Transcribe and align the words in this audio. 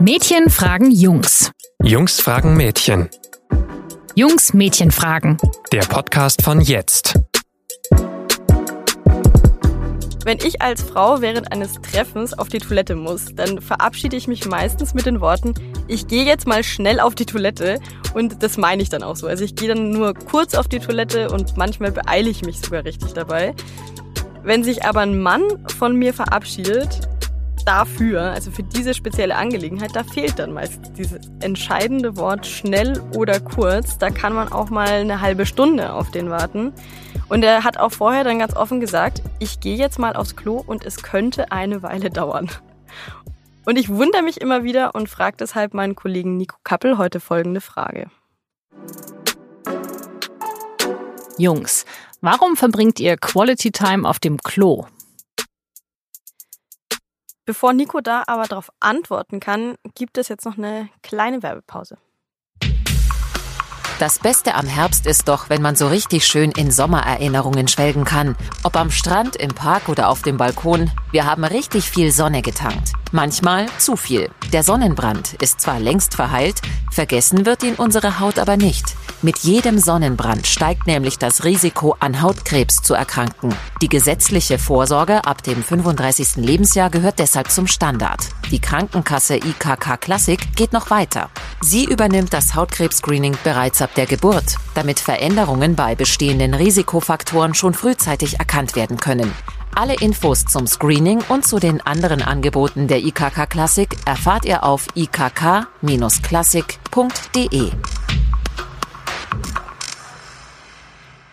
Mädchen 0.00 0.48
fragen 0.48 0.92
Jungs. 0.92 1.50
Jungs 1.82 2.20
fragen 2.20 2.56
Mädchen. 2.56 3.08
Jungs 4.14 4.54
Mädchen 4.54 4.92
fragen. 4.92 5.38
Der 5.72 5.80
Podcast 5.80 6.42
von 6.42 6.60
jetzt. 6.60 7.18
Wenn 10.24 10.38
ich 10.38 10.62
als 10.62 10.82
Frau 10.82 11.20
während 11.20 11.50
eines 11.50 11.80
Treffens 11.82 12.32
auf 12.32 12.48
die 12.48 12.58
Toilette 12.58 12.94
muss, 12.94 13.34
dann 13.34 13.60
verabschiede 13.60 14.14
ich 14.14 14.28
mich 14.28 14.46
meistens 14.46 14.94
mit 14.94 15.04
den 15.04 15.20
Worten, 15.20 15.54
ich 15.88 16.06
gehe 16.06 16.24
jetzt 16.24 16.46
mal 16.46 16.62
schnell 16.62 17.00
auf 17.00 17.16
die 17.16 17.26
Toilette 17.26 17.80
und 18.14 18.44
das 18.44 18.56
meine 18.56 18.82
ich 18.82 18.90
dann 18.90 19.02
auch 19.02 19.16
so. 19.16 19.26
Also 19.26 19.42
ich 19.42 19.56
gehe 19.56 19.68
dann 19.68 19.90
nur 19.90 20.14
kurz 20.14 20.54
auf 20.54 20.68
die 20.68 20.78
Toilette 20.78 21.28
und 21.30 21.56
manchmal 21.56 21.90
beeile 21.90 22.30
ich 22.30 22.42
mich 22.42 22.60
sogar 22.60 22.84
richtig 22.84 23.14
dabei. 23.14 23.52
Wenn 24.44 24.62
sich 24.62 24.84
aber 24.84 25.00
ein 25.00 25.18
Mann 25.18 25.42
von 25.76 25.96
mir 25.96 26.14
verabschiedet, 26.14 27.00
dafür, 27.68 28.22
also 28.22 28.50
für 28.50 28.62
diese 28.62 28.94
spezielle 28.94 29.36
Angelegenheit, 29.36 29.94
da 29.94 30.02
fehlt 30.02 30.38
dann 30.38 30.54
meist 30.54 30.80
dieses 30.96 31.20
entscheidende 31.40 32.16
Wort 32.16 32.46
schnell 32.46 33.02
oder 33.14 33.40
kurz. 33.40 33.98
Da 33.98 34.08
kann 34.08 34.32
man 34.32 34.50
auch 34.50 34.70
mal 34.70 34.88
eine 34.88 35.20
halbe 35.20 35.44
Stunde 35.44 35.92
auf 35.92 36.10
den 36.10 36.30
warten. 36.30 36.72
Und 37.28 37.44
er 37.44 37.64
hat 37.64 37.76
auch 37.76 37.92
vorher 37.92 38.24
dann 38.24 38.38
ganz 38.38 38.56
offen 38.56 38.80
gesagt, 38.80 39.20
ich 39.38 39.60
gehe 39.60 39.76
jetzt 39.76 39.98
mal 39.98 40.16
aufs 40.16 40.34
Klo 40.34 40.64
und 40.66 40.82
es 40.86 41.02
könnte 41.02 41.52
eine 41.52 41.82
Weile 41.82 42.08
dauern. 42.08 42.50
Und 43.66 43.78
ich 43.78 43.90
wundere 43.90 44.22
mich 44.22 44.40
immer 44.40 44.64
wieder 44.64 44.94
und 44.94 45.10
frage 45.10 45.36
deshalb 45.38 45.74
meinen 45.74 45.94
Kollegen 45.94 46.38
Nico 46.38 46.56
Kappel 46.64 46.96
heute 46.96 47.20
folgende 47.20 47.60
Frage. 47.60 48.06
Jungs, 51.36 51.84
warum 52.22 52.56
verbringt 52.56 52.98
ihr 52.98 53.18
Quality 53.18 53.72
Time 53.72 54.08
auf 54.08 54.20
dem 54.20 54.38
Klo? 54.38 54.86
Bevor 57.48 57.72
Nico 57.72 58.02
da 58.02 58.24
aber 58.26 58.44
darauf 58.44 58.70
antworten 58.78 59.40
kann, 59.40 59.76
gibt 59.94 60.18
es 60.18 60.28
jetzt 60.28 60.44
noch 60.44 60.58
eine 60.58 60.90
kleine 61.02 61.42
Werbepause. 61.42 61.96
Das 63.98 64.18
Beste 64.18 64.54
am 64.54 64.66
Herbst 64.66 65.06
ist 65.06 65.28
doch, 65.28 65.48
wenn 65.48 65.62
man 65.62 65.74
so 65.74 65.88
richtig 65.88 66.26
schön 66.26 66.50
in 66.50 66.70
Sommererinnerungen 66.70 67.66
schwelgen 67.66 68.04
kann. 68.04 68.36
Ob 68.64 68.76
am 68.76 68.90
Strand, 68.90 69.34
im 69.34 69.54
Park 69.54 69.88
oder 69.88 70.10
auf 70.10 70.20
dem 70.20 70.36
Balkon, 70.36 70.90
wir 71.10 71.24
haben 71.24 71.42
richtig 71.42 71.88
viel 71.88 72.12
Sonne 72.12 72.42
getankt. 72.42 72.92
Manchmal 73.12 73.66
zu 73.78 73.96
viel. 73.96 74.30
Der 74.52 74.62
Sonnenbrand 74.62 75.34
ist 75.40 75.60
zwar 75.60 75.80
längst 75.80 76.14
verheilt, 76.14 76.60
vergessen 76.90 77.46
wird 77.46 77.62
ihn 77.62 77.74
unsere 77.74 78.20
Haut 78.20 78.38
aber 78.38 78.56
nicht. 78.56 78.96
Mit 79.22 79.38
jedem 79.38 79.78
Sonnenbrand 79.78 80.46
steigt 80.46 80.86
nämlich 80.86 81.18
das 81.18 81.42
Risiko, 81.44 81.96
an 81.98 82.20
Hautkrebs 82.20 82.82
zu 82.82 82.94
erkranken. 82.94 83.54
Die 83.82 83.88
gesetzliche 83.88 84.58
Vorsorge 84.58 85.24
ab 85.24 85.42
dem 85.42 85.62
35. 85.62 86.36
Lebensjahr 86.36 86.90
gehört 86.90 87.18
deshalb 87.18 87.50
zum 87.50 87.66
Standard. 87.66 88.20
Die 88.50 88.60
Krankenkasse 88.60 89.36
IKK 89.36 89.96
Classic 90.00 90.38
geht 90.54 90.72
noch 90.72 90.90
weiter. 90.90 91.30
Sie 91.60 91.84
übernimmt 91.84 92.32
das 92.32 92.54
Hautkrebs-Screening 92.54 93.36
bereits 93.42 93.82
ab 93.82 93.94
der 93.96 94.06
Geburt, 94.06 94.56
damit 94.74 95.00
Veränderungen 95.00 95.74
bei 95.74 95.94
bestehenden 95.94 96.54
Risikofaktoren 96.54 97.54
schon 97.54 97.74
frühzeitig 97.74 98.38
erkannt 98.38 98.76
werden 98.76 98.98
können. 98.98 99.32
Alle 99.80 99.94
Infos 100.00 100.44
zum 100.44 100.66
Screening 100.66 101.22
und 101.28 101.46
zu 101.46 101.60
den 101.60 101.80
anderen 101.80 102.20
Angeboten 102.20 102.88
der 102.88 102.98
IKK 102.98 103.48
Classic 103.48 103.88
erfahrt 104.06 104.44
ihr 104.44 104.64
auf 104.64 104.88
ikk-classic.de. 104.96 107.70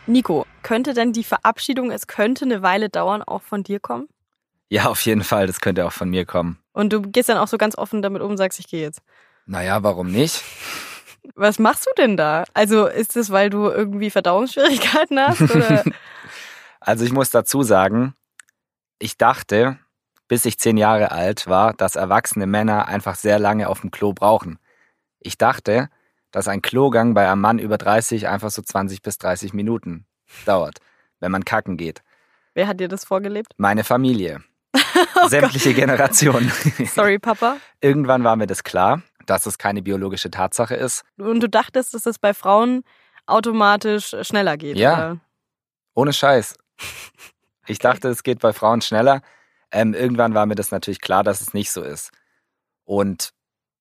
Nico, 0.05 0.45
könnte 0.61 0.93
denn 0.93 1.11
die 1.11 1.23
Verabschiedung, 1.23 1.89
es 1.89 2.05
könnte 2.05 2.45
eine 2.45 2.61
Weile 2.61 2.89
dauern, 2.89 3.23
auch 3.23 3.41
von 3.41 3.63
dir 3.63 3.79
kommen? 3.79 4.07
Ja, 4.69 4.89
auf 4.89 5.03
jeden 5.07 5.23
Fall, 5.23 5.47
das 5.47 5.59
könnte 5.59 5.83
auch 5.83 5.91
von 5.91 6.11
mir 6.11 6.27
kommen. 6.27 6.59
Und 6.71 6.93
du 6.93 7.01
gehst 7.01 7.29
dann 7.29 7.39
auch 7.39 7.47
so 7.47 7.57
ganz 7.57 7.75
offen 7.75 8.03
damit 8.03 8.21
um 8.21 8.29
und 8.29 8.37
sagst, 8.37 8.59
ich 8.59 8.67
gehe 8.67 8.81
jetzt. 8.81 9.01
Naja, 9.47 9.81
warum 9.81 10.11
nicht? 10.11 10.43
Was 11.33 11.57
machst 11.57 11.87
du 11.87 11.89
denn 11.97 12.15
da? 12.15 12.43
Also 12.53 12.85
ist 12.85 13.17
es, 13.17 13.31
weil 13.31 13.49
du 13.49 13.69
irgendwie 13.69 14.11
Verdauungsschwierigkeiten 14.11 15.19
hast? 15.19 15.41
Oder? 15.41 15.83
also 16.79 17.05
ich 17.05 17.11
muss 17.11 17.31
dazu 17.31 17.63
sagen, 17.63 18.13
ich 18.99 19.17
dachte, 19.17 19.77
bis 20.27 20.45
ich 20.45 20.57
zehn 20.57 20.77
Jahre 20.77 21.11
alt 21.11 21.47
war, 21.47 21.73
dass 21.73 21.95
erwachsene 21.95 22.47
Männer 22.47 22.87
einfach 22.87 23.15
sehr 23.15 23.39
lange 23.39 23.69
auf 23.69 23.81
dem 23.81 23.91
Klo 23.91 24.13
brauchen. 24.13 24.59
Ich 25.19 25.37
dachte, 25.37 25.89
dass 26.31 26.47
ein 26.47 26.61
Klogang 26.61 27.13
bei 27.13 27.29
einem 27.29 27.41
Mann 27.41 27.59
über 27.59 27.77
30 27.77 28.27
einfach 28.27 28.49
so 28.49 28.61
20 28.61 29.01
bis 29.01 29.17
30 29.17 29.53
Minuten 29.53 30.05
dauert, 30.45 30.79
wenn 31.19 31.31
man 31.31 31.45
kacken 31.45 31.77
geht. 31.77 32.01
Wer 32.53 32.67
hat 32.67 32.79
dir 32.79 32.87
das 32.87 33.05
vorgelebt? 33.05 33.53
Meine 33.57 33.83
Familie. 33.83 34.43
oh 35.21 35.27
Sämtliche 35.27 35.69
Gott. 35.69 35.77
Generationen. 35.77 36.51
Sorry, 36.93 37.19
Papa. 37.19 37.57
Irgendwann 37.81 38.23
war 38.23 38.35
mir 38.35 38.47
das 38.47 38.63
klar, 38.63 39.01
dass 39.25 39.45
es 39.45 39.57
keine 39.57 39.81
biologische 39.81 40.31
Tatsache 40.31 40.75
ist. 40.75 41.03
Und 41.17 41.41
du 41.41 41.49
dachtest, 41.49 41.93
dass 41.93 42.05
es 42.05 42.19
bei 42.19 42.33
Frauen 42.33 42.83
automatisch 43.25 44.15
schneller 44.21 44.57
geht? 44.57 44.77
Ja. 44.77 44.93
Oder? 44.93 45.19
Ohne 45.95 46.13
Scheiß. 46.13 46.55
Ich 47.67 47.79
dachte, 47.79 48.09
es 48.09 48.23
geht 48.23 48.39
bei 48.39 48.53
Frauen 48.53 48.81
schneller. 48.81 49.21
Ähm, 49.71 49.93
irgendwann 49.93 50.33
war 50.33 50.45
mir 50.45 50.55
das 50.55 50.71
natürlich 50.71 51.01
klar, 51.01 51.23
dass 51.23 51.41
es 51.41 51.53
nicht 51.53 51.71
so 51.71 51.81
ist. 51.81 52.11
Und 52.85 53.31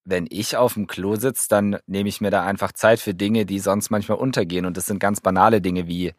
wenn 0.05 0.27
ich 0.31 0.56
auf 0.56 0.75
dem 0.75 0.87
Klo 0.87 1.17
sitze, 1.17 1.49
dann 1.49 1.78
nehme 1.87 2.09
ich 2.09 2.21
mir 2.21 2.31
da 2.31 2.44
einfach 2.44 2.73
Zeit 2.73 3.00
für 3.00 3.15
Dinge, 3.15 3.47
die 3.47 3.59
sonst 3.59 3.91
manchmal 3.91 4.19
untergehen. 4.19 4.67
Und 4.67 4.77
das 4.77 4.87
sind 4.87 4.99
ganz 4.99 5.21
banale 5.21 5.61
Dinge 5.61 5.87
wie 5.87 6.12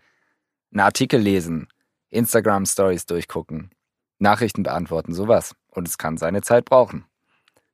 einen 0.71 0.81
Artikel 0.81 1.19
lesen, 1.19 1.67
Instagram-Stories 2.09 3.05
durchgucken, 3.05 3.71
Nachrichten 4.19 4.63
beantworten, 4.63 5.13
sowas. 5.13 5.55
Und 5.69 5.87
es 5.87 5.97
kann 5.97 6.17
seine 6.17 6.41
Zeit 6.41 6.65
brauchen. 6.65 7.05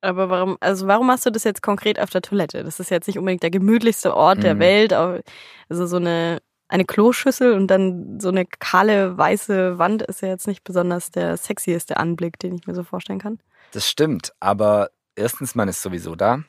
Aber 0.02 0.30
warum, 0.30 0.58
also 0.60 0.88
warum 0.88 1.08
machst 1.08 1.26
du 1.26 1.30
das 1.30 1.44
jetzt 1.44 1.62
konkret 1.62 2.00
auf 2.00 2.10
der 2.10 2.22
Toilette? 2.24 2.64
Das 2.64 2.80
ist 2.80 2.90
jetzt 2.90 3.08
nicht 3.08 3.20
unbedingt 3.20 3.44
der 3.44 3.52
gemütlichste 3.52 4.16
Ort 4.16 4.40
mhm. 4.40 4.42
der 4.42 4.60
Welt. 4.60 4.94
Also 4.94 5.86
so 5.86 5.98
eine, 5.98 6.42
eine 6.72 6.86
Kloschüssel 6.86 7.54
und 7.54 7.68
dann 7.68 8.20
so 8.20 8.30
eine 8.30 8.46
kahle 8.46 9.18
weiße 9.18 9.78
Wand 9.78 10.02
ist 10.04 10.22
ja 10.22 10.30
jetzt 10.30 10.48
nicht 10.48 10.64
besonders 10.64 11.12
der 11.12 11.36
sexieste 11.36 11.98
Anblick, 11.98 12.40
den 12.40 12.56
ich 12.56 12.66
mir 12.66 12.74
so 12.74 12.84
vorstellen 12.84 13.20
kann. 13.20 13.40
Das 13.72 13.90
stimmt, 13.90 14.34
aber 14.40 14.90
erstens, 15.16 15.54
man 15.54 15.68
ist 15.68 15.82
sowieso 15.82 16.16
da. 16.16 16.44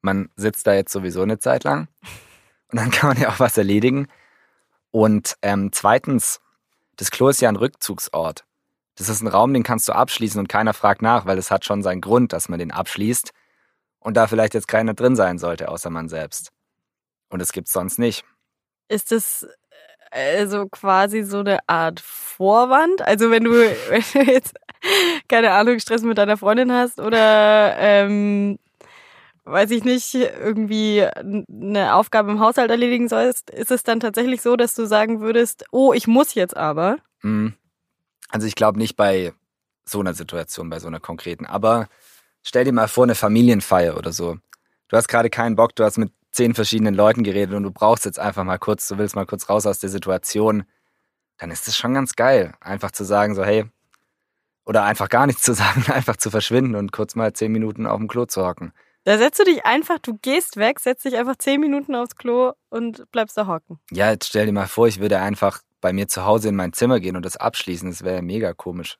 Man 0.00 0.30
sitzt 0.36 0.66
da 0.68 0.74
jetzt 0.74 0.92
sowieso 0.92 1.22
eine 1.22 1.40
Zeit 1.40 1.64
lang. 1.64 1.88
Und 2.70 2.78
dann 2.78 2.90
kann 2.90 3.08
man 3.08 3.18
ja 3.20 3.30
auch 3.30 3.40
was 3.40 3.58
erledigen. 3.58 4.06
Und 4.92 5.36
ähm, 5.42 5.70
zweitens, 5.72 6.40
das 6.96 7.10
Klo 7.10 7.28
ist 7.28 7.40
ja 7.40 7.48
ein 7.48 7.56
Rückzugsort. 7.56 8.44
Das 8.94 9.08
ist 9.08 9.22
ein 9.22 9.28
Raum, 9.28 9.52
den 9.54 9.62
kannst 9.64 9.88
du 9.88 9.92
abschließen 9.92 10.38
und 10.38 10.48
keiner 10.48 10.74
fragt 10.74 11.02
nach, 11.02 11.26
weil 11.26 11.38
es 11.38 11.50
hat 11.50 11.64
schon 11.64 11.82
seinen 11.82 12.00
Grund, 12.00 12.32
dass 12.32 12.48
man 12.48 12.58
den 12.58 12.70
abschließt 12.70 13.32
und 13.98 14.16
da 14.16 14.26
vielleicht 14.26 14.54
jetzt 14.54 14.68
keiner 14.68 14.94
drin 14.94 15.16
sein 15.16 15.38
sollte, 15.38 15.68
außer 15.68 15.90
man 15.90 16.08
selbst. 16.08 16.52
Und 17.28 17.40
es 17.40 17.52
gibt's 17.52 17.72
sonst 17.72 17.98
nicht. 17.98 18.24
Ist 18.88 19.12
das 19.12 19.46
also 20.10 20.66
quasi 20.68 21.22
so 21.22 21.40
eine 21.40 21.58
Art 21.68 22.00
Vorwand? 22.00 23.02
Also 23.02 23.30
wenn 23.30 23.44
du, 23.44 23.52
wenn 23.90 24.04
du 24.12 24.30
jetzt, 24.30 24.54
keine 25.28 25.52
Ahnung, 25.52 25.78
Stress 25.78 26.02
mit 26.02 26.18
deiner 26.18 26.36
Freundin 26.36 26.72
hast 26.72 27.00
oder 27.00 27.76
ähm, 27.78 28.58
weiß 29.44 29.70
ich 29.70 29.84
nicht, 29.84 30.14
irgendwie 30.14 31.04
eine 31.04 31.94
Aufgabe 31.94 32.30
im 32.30 32.40
Haushalt 32.40 32.70
erledigen 32.70 33.08
sollst, 33.08 33.50
ist 33.50 33.70
es 33.70 33.82
dann 33.82 34.00
tatsächlich 34.00 34.42
so, 34.42 34.56
dass 34.56 34.74
du 34.74 34.86
sagen 34.86 35.20
würdest, 35.20 35.64
oh, 35.70 35.92
ich 35.92 36.06
muss 36.06 36.34
jetzt 36.34 36.56
aber? 36.56 36.98
Mhm. 37.22 37.54
Also 38.28 38.46
ich 38.46 38.54
glaube 38.54 38.78
nicht 38.78 38.96
bei 38.96 39.32
so 39.84 40.00
einer 40.00 40.14
Situation, 40.14 40.68
bei 40.68 40.80
so 40.80 40.86
einer 40.86 41.00
konkreten. 41.00 41.46
Aber 41.46 41.88
stell 42.42 42.64
dir 42.64 42.72
mal 42.72 42.88
vor, 42.88 43.04
eine 43.04 43.14
Familienfeier 43.14 43.96
oder 43.96 44.12
so. 44.12 44.36
Du 44.88 44.96
hast 44.96 45.08
gerade 45.08 45.30
keinen 45.30 45.56
Bock, 45.56 45.74
du 45.74 45.84
hast 45.84 45.98
mit 45.98 46.12
zehn 46.38 46.54
verschiedenen 46.54 46.94
Leuten 46.94 47.24
geredet 47.24 47.56
und 47.56 47.64
du 47.64 47.72
brauchst 47.72 48.04
jetzt 48.04 48.20
einfach 48.20 48.44
mal 48.44 48.58
kurz, 48.58 48.86
du 48.86 48.96
willst 48.96 49.16
mal 49.16 49.26
kurz 49.26 49.48
raus 49.48 49.66
aus 49.66 49.80
der 49.80 49.90
Situation. 49.90 50.62
Dann 51.38 51.50
ist 51.50 51.66
es 51.66 51.76
schon 51.76 51.94
ganz 51.94 52.14
geil, 52.14 52.54
einfach 52.60 52.92
zu 52.92 53.02
sagen, 53.02 53.34
so, 53.34 53.44
hey, 53.44 53.64
oder 54.64 54.84
einfach 54.84 55.08
gar 55.08 55.26
nichts 55.26 55.42
zu 55.42 55.52
sagen, 55.62 55.90
einfach 55.90 56.16
zu 56.16 56.30
verschwinden 56.30 56.76
und 56.76 56.92
kurz 56.92 57.16
mal 57.16 57.32
zehn 57.32 57.50
Minuten 57.50 57.86
auf 57.86 57.98
dem 57.98 58.06
Klo 58.06 58.24
zu 58.24 58.46
hocken. 58.46 58.72
Da 59.02 59.18
setzt 59.18 59.40
du 59.40 59.44
dich 59.44 59.66
einfach, 59.66 59.98
du 59.98 60.16
gehst 60.22 60.58
weg, 60.58 60.78
setzt 60.78 61.04
dich 61.04 61.16
einfach 61.16 61.34
zehn 61.36 61.60
Minuten 61.60 61.96
aufs 61.96 62.14
Klo 62.14 62.52
und 62.68 63.10
bleibst 63.10 63.36
da 63.36 63.48
hocken. 63.48 63.80
Ja, 63.90 64.10
jetzt 64.10 64.28
stell 64.28 64.46
dir 64.46 64.52
mal 64.52 64.68
vor, 64.68 64.86
ich 64.86 65.00
würde 65.00 65.18
einfach 65.18 65.62
bei 65.80 65.92
mir 65.92 66.06
zu 66.06 66.24
Hause 66.24 66.50
in 66.50 66.56
mein 66.56 66.72
Zimmer 66.72 67.00
gehen 67.00 67.16
und 67.16 67.24
das 67.24 67.36
abschließen. 67.36 67.90
Das 67.90 68.04
wäre 68.04 68.16
ja 68.16 68.22
mega 68.22 68.52
komisch. 68.52 68.96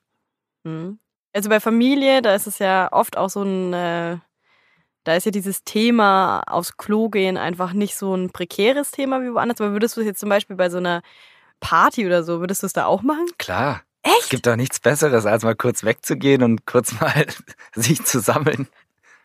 Mhm. 0.65 0.99
Also 1.31 1.47
bei 1.47 1.61
Familie, 1.61 2.21
da 2.21 2.35
ist 2.35 2.47
es 2.47 2.59
ja 2.59 2.91
oft 2.91 3.15
auch 3.15 3.29
so 3.29 3.43
ein, 3.43 3.71
äh, 3.73 4.17
da 5.09 5.15
ist 5.15 5.25
ja 5.25 5.31
dieses 5.31 5.63
Thema 5.63 6.41
aufs 6.45 6.77
Klo 6.77 7.09
gehen 7.09 7.35
einfach 7.35 7.73
nicht 7.73 7.95
so 7.95 8.15
ein 8.15 8.29
prekäres 8.29 8.91
Thema 8.91 9.23
wie 9.23 9.33
woanders. 9.33 9.59
Aber 9.59 9.71
würdest 9.71 9.97
du 9.97 10.01
es 10.01 10.07
jetzt 10.07 10.19
zum 10.19 10.29
Beispiel 10.29 10.55
bei 10.55 10.69
so 10.69 10.77
einer 10.77 11.01
Party 11.59 12.05
oder 12.05 12.23
so, 12.23 12.39
würdest 12.41 12.61
du 12.61 12.67
es 12.67 12.73
da 12.73 12.85
auch 12.85 13.01
machen? 13.01 13.25
Klar. 13.39 13.81
Echt? 14.03 14.21
Es 14.21 14.29
gibt 14.29 14.45
doch 14.45 14.55
nichts 14.55 14.79
Besseres, 14.79 15.25
als 15.25 15.43
mal 15.43 15.55
kurz 15.55 15.83
wegzugehen 15.83 16.43
und 16.43 16.67
kurz 16.67 16.99
mal 17.01 17.25
sich 17.75 18.05
zu 18.05 18.19
sammeln. 18.19 18.67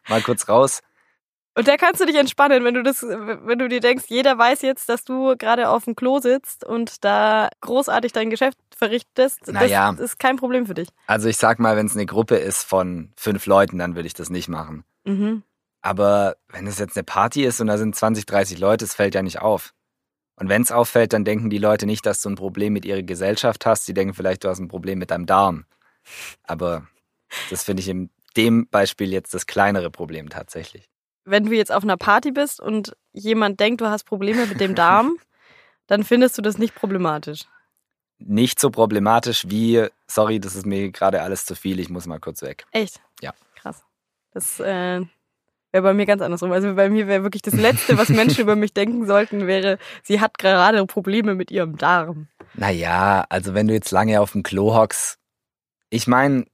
Mal 0.09 0.23
kurz 0.23 0.49
raus. 0.49 0.81
Und 1.55 1.69
da 1.69 1.77
kannst 1.77 2.01
du 2.01 2.07
dich 2.07 2.17
entspannen, 2.17 2.65
wenn 2.65 2.75
du 2.75 2.83
das, 2.83 3.03
wenn 3.03 3.59
du 3.59 3.69
dir 3.69 3.81
denkst, 3.81 4.07
jeder 4.09 4.39
weiß 4.39 4.63
jetzt, 4.63 4.89
dass 4.89 5.05
du 5.05 5.37
gerade 5.37 5.69
auf 5.69 5.85
dem 5.85 5.95
Klo 5.95 6.19
sitzt 6.19 6.65
und 6.65 7.05
da 7.05 7.51
großartig 7.61 8.13
dein 8.13 8.31
Geschäft 8.31 8.59
verrichtest. 8.75 9.47
Naja. 9.49 9.93
Das 9.93 10.01
ist 10.01 10.19
kein 10.19 10.37
Problem 10.37 10.67
für 10.67 10.75
dich. 10.75 10.89
Also 11.07 11.29
ich 11.29 11.37
sag 11.37 11.61
mal, 11.61 11.77
wenn 11.77 11.87
es 11.87 11.95
eine 11.95 12.07
Gruppe 12.07 12.37
ist 12.37 12.65
von 12.65 13.13
fünf 13.17 13.45
Leuten, 13.47 13.79
dann 13.79 13.95
würde 13.95 14.07
ich 14.07 14.15
das 14.15 14.31
nicht 14.31 14.49
machen. 14.49 14.85
Mhm. 15.05 15.43
Aber 15.85 16.39
wenn 16.49 16.67
es 16.67 16.79
jetzt 16.79 16.97
eine 16.97 17.05
Party 17.05 17.45
ist 17.45 17.61
und 17.61 17.67
da 17.67 17.77
sind 17.77 17.95
20, 17.95 18.25
30 18.25 18.59
Leute, 18.59 18.87
es 18.87 18.95
fällt 18.95 19.15
ja 19.15 19.23
nicht 19.23 19.43
auf. 19.43 19.75
Und 20.35 20.49
wenn 20.49 20.63
es 20.63 20.73
auffällt, 20.73 21.13
dann 21.13 21.27
denken 21.27 21.51
die 21.51 21.59
Leute 21.59 21.85
nicht, 21.85 22.07
dass 22.07 22.23
du 22.23 22.31
ein 22.31 22.37
Problem 22.37 22.73
mit 22.73 22.87
ihrer 22.87 23.03
Gesellschaft 23.03 23.67
hast. 23.67 23.85
Sie 23.85 23.93
denken 23.93 24.15
vielleicht, 24.15 24.45
du 24.45 24.49
hast 24.49 24.61
ein 24.61 24.69
Problem 24.69 24.99
mit 24.99 25.11
deinem 25.11 25.27
Darm. 25.27 25.67
Aber 26.43 26.89
das 27.51 27.65
finde 27.65 27.83
ich 27.83 27.89
in 27.91 28.09
dem 28.35 28.67
Beispiel 28.67 29.13
jetzt 29.13 29.35
das 29.35 29.47
kleinere 29.47 29.91
Problem 29.91 30.31
tatsächlich. 30.31 30.89
Wenn 31.27 31.45
du 31.45 31.53
jetzt 31.53 31.71
auf 31.71 31.83
einer 31.83 31.99
Party 31.99 32.33
bist 32.33 32.61
und 32.61 32.97
jemand 33.13 33.61
denkt, 33.61 33.83
du 33.83 33.87
hast 33.87 34.05
Probleme 34.05 34.47
mit 34.47 34.61
dem 34.61 34.75
Darm, 34.75 35.19
dann 35.87 36.03
findest 36.03 36.39
du 36.39 36.43
das 36.43 36.57
nicht 36.57 36.75
problematisch. 36.75 37.43
Nicht 38.17 38.59
so 38.59 38.71
problematisch 38.71 39.45
wie, 39.51 39.87
sorry, 40.07 40.41
das 40.41 40.57
ist 40.57 40.65
mir 40.65 40.91
gerade 40.93 41.21
alles 41.21 41.45
zu 41.45 41.55
viel, 41.55 41.79
ich 41.79 41.91
muss 41.91 42.07
mal 42.07 42.21
kurz 42.21 42.41
weg. 42.41 42.65
Echt? 42.71 43.03
Ja. 43.21 43.35
Krass. 43.57 43.85
Das 44.33 44.61
äh, 44.61 45.03
wäre 45.75 45.83
bei 45.83 45.93
mir 45.93 46.07
ganz 46.07 46.23
andersrum. 46.23 46.53
Also 46.53 46.75
bei 46.75 46.89
mir 46.89 47.09
wäre 47.09 47.25
wirklich 47.25 47.43
das 47.43 47.55
Letzte, 47.55 47.99
was 47.99 48.09
Menschen 48.09 48.43
über 48.43 48.55
mich 48.55 48.73
denken 48.73 49.07
sollten, 49.07 49.49
wäre, 49.49 49.79
sie 50.05 50.21
hat 50.21 50.39
gerade 50.39 50.87
Probleme 50.87 51.35
mit 51.35 51.51
ihrem 51.51 51.77
Darm. 51.77 52.29
Naja, 52.55 53.25
also 53.29 53.55
wenn 53.55 53.67
du 53.67 53.75
jetzt 53.75 53.91
lange 53.91 54.21
auf 54.21 54.33
dem 54.33 54.45
Klo 54.45 54.75
hockst, 54.75 55.19
ich 55.91 56.07
meine, 56.07 56.45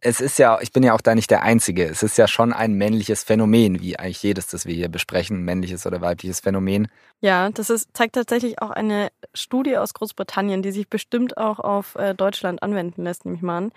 es 0.00 0.22
ist 0.22 0.38
ja, 0.38 0.58
ich 0.62 0.72
bin 0.72 0.82
ja 0.82 0.94
auch 0.94 1.02
da 1.02 1.14
nicht 1.14 1.30
der 1.30 1.42
Einzige. 1.42 1.84
Es 1.84 2.02
ist 2.02 2.16
ja 2.16 2.26
schon 2.26 2.54
ein 2.54 2.72
männliches 2.72 3.22
Phänomen, 3.22 3.80
wie 3.80 3.98
eigentlich 3.98 4.22
jedes, 4.22 4.46
das 4.46 4.64
wir 4.64 4.74
hier 4.74 4.88
besprechen, 4.88 5.44
männliches 5.44 5.84
oder 5.86 6.00
weibliches 6.00 6.40
Phänomen. 6.40 6.88
Ja, 7.20 7.50
das 7.50 7.68
ist, 7.68 7.90
zeigt 7.92 8.14
tatsächlich 8.14 8.62
auch 8.62 8.70
eine 8.70 9.08
Studie 9.34 9.76
aus 9.76 9.92
Großbritannien, 9.92 10.62
die 10.62 10.72
sich 10.72 10.88
bestimmt 10.88 11.36
auch 11.36 11.58
auf 11.58 11.96
äh, 11.96 12.14
Deutschland 12.14 12.62
anwenden 12.62 13.04
lässt, 13.04 13.26
nehme 13.26 13.36
ich 13.36 13.42
mal 13.42 13.58
an. 13.58 13.72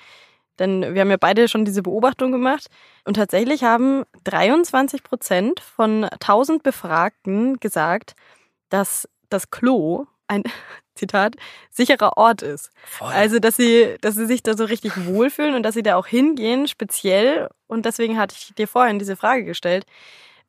Denn 0.60 0.94
wir 0.94 1.02
haben 1.02 1.10
ja 1.10 1.18
beide 1.18 1.48
schon 1.48 1.66
diese 1.66 1.82
Beobachtung 1.82 2.32
gemacht. 2.32 2.68
Und 3.06 3.16
tatsächlich 3.16 3.64
haben 3.64 4.04
23 4.24 5.04
Prozent 5.04 5.60
von 5.60 6.06
1000 6.06 6.64
Befragten 6.64 7.60
gesagt, 7.60 8.16
dass 8.70 9.10
das 9.30 9.50
Klo 9.50 10.06
ein, 10.28 10.44
Zitat, 10.96 11.36
sicherer 11.72 12.18
Ort 12.18 12.44
ist. 12.44 12.70
Voll. 12.86 13.12
Also, 13.12 13.40
dass 13.40 13.56
sie, 13.56 13.98
dass 14.02 14.14
sie 14.14 14.28
sich 14.28 14.44
da 14.44 14.56
so 14.56 14.66
richtig 14.66 15.08
wohlfühlen 15.08 15.56
und 15.56 15.64
dass 15.64 15.74
sie 15.74 15.82
da 15.82 15.96
auch 15.96 16.06
hingehen, 16.06 16.68
speziell. 16.68 17.50
Und 17.66 17.86
deswegen 17.86 18.20
hatte 18.20 18.36
ich 18.38 18.54
dir 18.54 18.68
vorhin 18.68 19.00
diese 19.00 19.16
Frage 19.16 19.44
gestellt. 19.44 19.86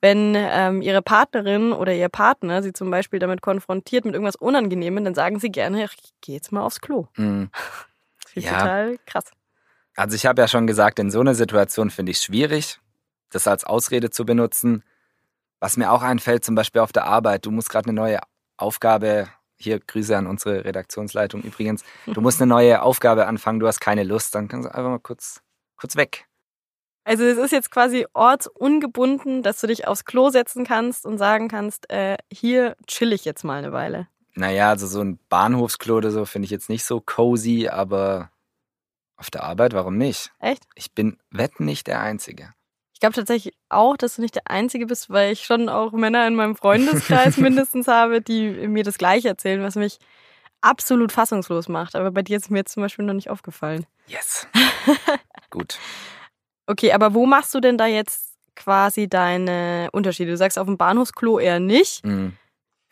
Wenn 0.03 0.35
ähm, 0.37 0.83
ihre 0.83 1.01
Partnerin 1.01 1.73
oder 1.73 1.95
ihr 1.95 2.11
Partner 2.11 2.63
sie 2.63 2.75
zum 2.75 2.91
Beispiel 2.91 3.21
damit 3.21 3.41
konfrontiert 3.41 4.05
mit 4.05 4.13
irgendwas 4.13 4.37
Unangenehmem, 4.37 5.03
dann 5.03 5.15
sagen 5.15 5.41
sie 5.41 5.51
gerne, 5.51 5.85
ich 5.87 6.13
gehe 6.21 6.35
jetzt 6.35 6.53
mal 6.53 6.63
aufs 6.63 6.83
Klo. 6.83 7.07
Mhm. 7.17 7.49
Das 8.23 8.31
finde 8.33 8.47
ich 8.47 8.53
Ja. 8.53 8.59
total 8.59 8.99
krass. 9.07 9.25
Also 9.97 10.17
ich 10.17 10.27
habe 10.27 10.43
ja 10.43 10.49
schon 10.49 10.67
gesagt, 10.67 10.99
in 10.99 11.11
so 11.11 11.21
einer 11.21 11.35
Situation 11.35 11.91
finde 11.91 12.11
ich 12.11 12.19
es 12.19 12.25
schwierig, 12.25 12.81
das 13.31 13.47
als 13.47 13.65
Ausrede 13.65 14.11
zu 14.11 14.25
benutzen. 14.25 14.83
Was 15.61 15.77
mir 15.77 15.93
auch 15.93 16.03
einfällt, 16.03 16.45
zum 16.45 16.55
Beispiel 16.55 16.81
auf 16.83 16.93
der 16.93 17.07
Arbeit, 17.07 17.47
du 17.47 17.51
musst 17.51 17.71
gerade 17.71 17.89
eine 17.89 17.95
neue 17.95 18.19
Aufgabe, 18.57 19.29
hier 19.57 19.79
Grüße 19.79 20.17
an 20.17 20.27
unsere 20.27 20.65
Redaktionsleitung 20.65 21.43
übrigens, 21.43 21.85
du 22.07 22.21
musst 22.21 22.41
eine 22.43 22.49
neue 22.49 22.83
Aufgabe 22.83 23.27
anfangen, 23.27 23.61
du 23.61 23.67
hast 23.67 23.81
keine 23.81 24.03
Lust, 24.03 24.35
dann 24.35 24.49
kannst 24.49 24.69
du 24.69 24.75
einfach 24.75 24.91
mal 24.91 24.99
kurz, 24.99 25.43
kurz 25.77 25.97
weg. 25.97 26.27
Also 27.05 27.25
es 27.25 27.37
ist 27.37 27.53
jetzt 27.53 27.71
quasi 27.71 28.07
ortsungebunden, 28.15 29.43
dass 29.43 29.61
du 29.61 29.67
dich 29.67 29.87
aufs 29.87 30.05
Klo 30.05 30.31
setzen 30.31 30.65
kannst 30.65 31.05
und 31.05 31.19
sagen 31.19 31.49
kannst, 31.49 31.91
äh, 31.91 32.17
hier 32.33 32.77
chill 32.87 33.13
ich 33.13 33.25
jetzt 33.25 33.45
mal 33.45 33.59
eine 33.59 33.73
Weile. 33.73 34.09
Naja, 34.35 34.71
also 34.71 34.87
so 34.87 35.01
ein 35.01 35.19
Bahnhofsklo 35.29 35.99
oder 35.99 36.11
so 36.11 36.25
finde 36.25 36.47
ich 36.47 36.51
jetzt 36.51 36.69
nicht 36.69 36.85
so 36.85 37.01
cozy, 37.01 37.69
aber 37.69 38.31
auf 39.17 39.31
der 39.31 39.45
Arbeit, 39.45 39.73
warum 39.73 39.97
nicht? 39.97 40.33
Echt? 40.41 40.65
Ich 40.75 40.93
bin 40.93 41.19
wetten 41.31 41.65
nicht 41.65 41.87
der 41.87 42.01
Einzige. 42.01 42.53
Ich 42.93 43.01
glaube 43.01 43.15
tatsächlich 43.15 43.55
auch, 43.69 43.97
dass 43.97 44.17
du 44.17 44.23
nicht 44.23 44.37
der 44.37 44.51
Einzige 44.51 44.87
bist, 44.87 45.11
weil 45.11 45.33
ich 45.33 45.45
schon 45.45 45.69
auch 45.69 45.93
Männer 45.93 46.27
in 46.27 46.35
meinem 46.35 46.57
Freundeskreis 46.57 47.37
mindestens 47.39 47.89
habe, 47.89 48.21
die 48.21 48.51
mir 48.69 48.85
das 48.85 48.99
Gleiche 48.99 49.29
erzählen, 49.29 49.63
was 49.63 49.75
mich 49.75 49.99
absolut 50.61 51.13
fassungslos 51.13 51.69
macht. 51.69 51.97
Aber 51.97 52.11
bei 52.11 52.23
dir 52.23 52.37
ist 52.37 52.51
mir 52.51 52.59
jetzt 52.59 52.73
zum 52.73 52.83
Beispiel 52.83 53.05
noch 53.05 53.15
nicht 53.15 53.31
aufgefallen. 53.31 53.87
Yes. 54.07 54.47
Gut. 55.51 55.79
Okay, 56.67 56.93
aber 56.93 57.15
wo 57.15 57.27
machst 57.27 57.55
du 57.55 57.61
denn 57.61 57.77
da 57.77 57.87
jetzt 57.87 58.37
quasi 58.57 59.09
deine 59.09 59.89
Unterschiede? 59.93 60.31
Du 60.31 60.37
sagst 60.37 60.59
auf 60.59 60.67
dem 60.67 60.79
Bahnhofsklo 60.79 61.39
eher 61.39 61.61
nicht. 61.61 62.05
Mhm. 62.05 62.35